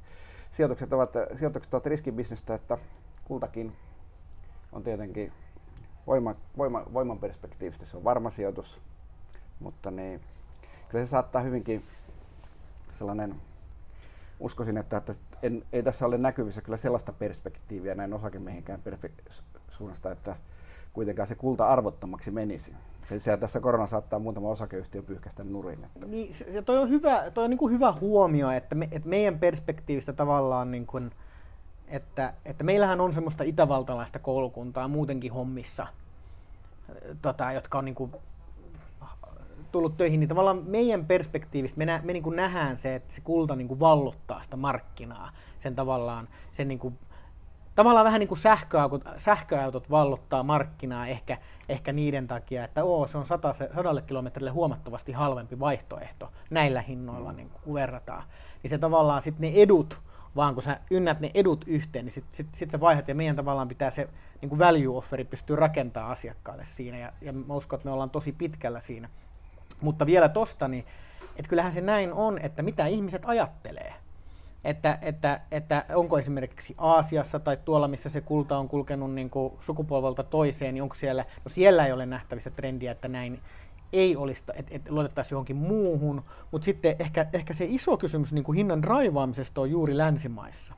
[0.51, 2.77] sijoitukset, ovat, sijoitukset ovat riskibisnestä, että
[3.25, 3.73] kultakin
[4.71, 5.31] on tietenkin
[6.07, 8.79] voima, voima, voiman perspektiivistä se on varma sijoitus,
[9.59, 10.21] mutta niin,
[10.89, 11.85] kyllä se saattaa hyvinkin
[12.91, 13.35] sellainen,
[14.39, 18.81] uskoisin, että, että en, ei tässä ole näkyvissä kyllä sellaista perspektiiviä näin osakemihinkään
[19.79, 20.35] suunnasta, että
[20.93, 22.73] kuitenkaan se kulta arvottomaksi menisi.
[23.17, 25.83] Se tässä korona saattaa muutama osakeyhtiö pyyhkäistä nurin.
[25.83, 26.07] Että.
[26.07, 29.39] Niin, se, toi on hyvä, toi on niin kuin hyvä huomio, että, me, että meidän
[29.39, 31.11] perspektiivistä tavallaan, niin kuin,
[31.87, 35.87] että, että meillähän on semmoista itävaltalaista koulukuntaa muutenkin hommissa,
[37.21, 38.11] tota, jotka on niin kuin,
[39.71, 43.21] tullut töihin, niin tavallaan meidän perspektiivistä me, nä, me niin kuin nähdään se, että se
[43.21, 46.97] kulta niin kuin vallottaa sitä markkinaa, sen tavallaan, sen niin kuin
[47.79, 51.37] tavallaan vähän niin kuin sähköautot, sähköautot vallottaa markkinaa ehkä,
[51.69, 57.31] ehkä niiden takia, että oo, se on sata, sadalle kilometrille huomattavasti halvempi vaihtoehto näillä hinnoilla
[57.31, 58.23] niin kuin verrataan.
[58.63, 60.01] Niin se tavallaan sitten ne edut,
[60.35, 63.67] vaan kun sä ynnät ne edut yhteen, niin sitten sit, sit vaihdat ja meidän tavallaan
[63.67, 64.09] pitää se
[64.41, 68.09] niin kuin value offeri pystyy rakentamaan asiakkaalle siinä ja, ja mä uskon, että me ollaan
[68.09, 69.09] tosi pitkällä siinä.
[69.81, 70.85] Mutta vielä tosta, niin
[71.35, 73.93] että kyllähän se näin on, että mitä ihmiset ajattelee
[74.63, 79.53] että, että, että onko esimerkiksi Aasiassa tai tuolla, missä se kulta on kulkenut niin kuin
[79.59, 83.39] sukupolvelta toiseen, niin onko siellä, no siellä ei ole nähtävissä trendiä, että näin
[83.93, 88.43] ei olisi, että, että luotettaisiin johonkin muuhun, mutta sitten ehkä, ehkä se iso kysymys niin
[88.43, 90.73] kuin hinnan raivaamisesta on juuri länsimaissa.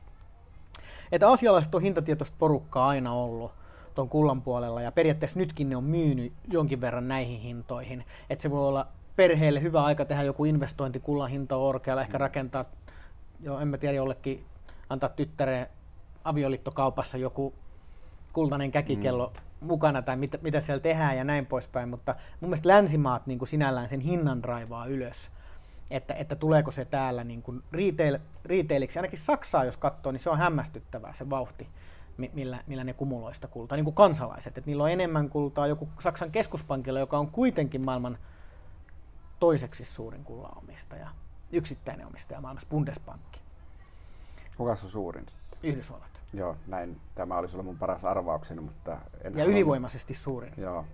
[1.11, 3.51] Että asialaiset on hintatietoista porukkaa aina ollut
[3.95, 8.05] tuon kullan puolella ja periaatteessa nytkin ne on myynyt jonkin verran näihin hintoihin.
[8.29, 12.65] Että se voi olla perheelle hyvä aika tehdä joku investointi kullan hinta orkealla, ehkä rakentaa
[13.43, 14.45] joo, en mä tiedä jollekin
[14.89, 15.67] antaa tyttäreen
[16.23, 17.53] avioliittokaupassa joku
[18.33, 19.67] kultainen käkikello mm.
[19.67, 23.49] mukana tai mitä, mitä siellä tehdään ja näin poispäin, mutta mun mielestä länsimaat niin kuin
[23.49, 25.31] sinällään sen hinnan raivaa ylös.
[25.89, 30.29] Että, että tuleeko se täällä niin kuin retail, retailiksi, ainakin Saksaa jos katsoo, niin se
[30.29, 31.67] on hämmästyttävää se vauhti,
[32.33, 34.57] millä, millä ne kumuloista kultaa, niin kuin kansalaiset.
[34.57, 38.17] Että niillä on enemmän kultaa joku Saksan keskuspankilla, joka on kuitenkin maailman
[39.39, 41.09] toiseksi suurin kullaomistaja
[41.51, 43.41] yksittäinen omistaja maailmassa, Bundespankki.
[44.57, 45.59] Kuka on suurin sitten?
[45.63, 46.21] Yhdysvallat.
[46.33, 47.01] Joo, näin.
[47.15, 48.97] Tämä olisi ollut mun paras arvaukseni, mutta...
[49.23, 50.53] En ja ylivoimaisesti suurin.
[50.57, 50.85] Joo.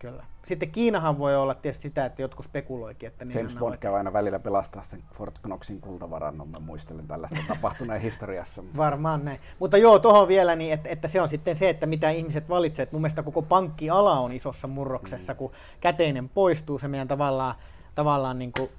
[0.00, 0.24] Kyllä.
[0.44, 3.24] Sitten Kiinahan voi olla tietysti sitä, että jotkut spekuloikin, että...
[3.24, 8.00] Niin James Bond käy aina välillä pelastaa sen Fort Knoxin kultavarannon, mä muistelen tällaista tapahtuneen
[8.10, 8.62] historiassa.
[8.76, 9.40] Varmaan näin.
[9.58, 12.92] Mutta joo, tuohon vielä, niin että, että, se on sitten se, että mitä ihmiset valitsevat.
[12.92, 15.36] Mun mielestä koko pankkiala on isossa murroksessa, mm.
[15.36, 17.54] kun käteinen poistuu, se meidän tavallaan,
[17.94, 18.70] tavallaan niin kuin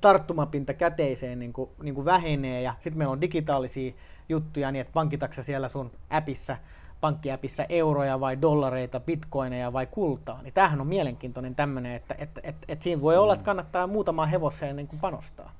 [0.00, 3.92] tarttumapinta käteiseen niin kuin, niin kuin vähenee ja sitten meillä on digitaalisia
[4.28, 6.56] juttuja niin, että pankkitaksa siellä sun appissa,
[7.00, 10.42] pankkiäpissä euroja vai dollareita, bitcoineja vai kultaa.
[10.42, 13.20] Niin tämähän on mielenkiintoinen tämmöinen, että, että, että, että siinä voi mm.
[13.20, 15.52] olla, että kannattaa muutamaa hevoseen niin kuin panostaa.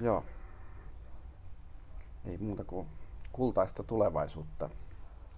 [0.00, 0.24] Joo.
[2.26, 2.86] Ei muuta kuin
[3.32, 4.70] kultaista tulevaisuutta.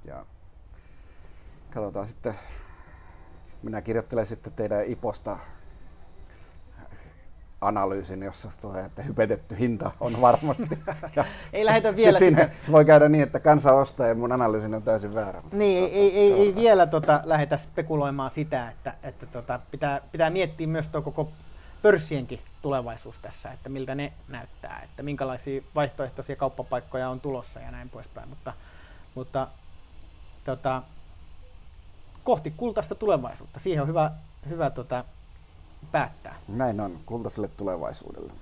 [0.04, 0.26] Ja
[1.74, 2.34] katsotaan sitten,
[3.62, 5.38] minä kirjoittelen sitten teidän IPOsta
[7.60, 10.78] analyysin, jossa tulee, että hypetetty hinta on varmasti.
[11.16, 12.50] Ja ei lähetä vielä sitä.
[12.70, 15.42] voi käydä niin, että kansa ostaa ja mun analyysin on täysin väärä.
[15.52, 20.30] Niin, ei, ei, ei, ei vielä tota, lähetä spekuloimaan sitä, että, että tota, pitää, pitää
[20.30, 21.28] miettiä myös tuo koko
[21.82, 27.88] pörssienkin tulevaisuus tässä, että miltä ne näyttää, että minkälaisia vaihtoehtoisia kauppapaikkoja on tulossa ja näin
[27.88, 28.28] poispäin.
[28.28, 28.52] Mutta,
[29.14, 29.48] mutta
[30.44, 30.82] tota,
[32.24, 34.10] kohti kultaista tulevaisuutta, siihen on hyvä,
[34.48, 35.04] hyvä tota,
[35.92, 36.36] päättää.
[36.48, 38.32] Näin on, kultaiselle tulevaisuudelle.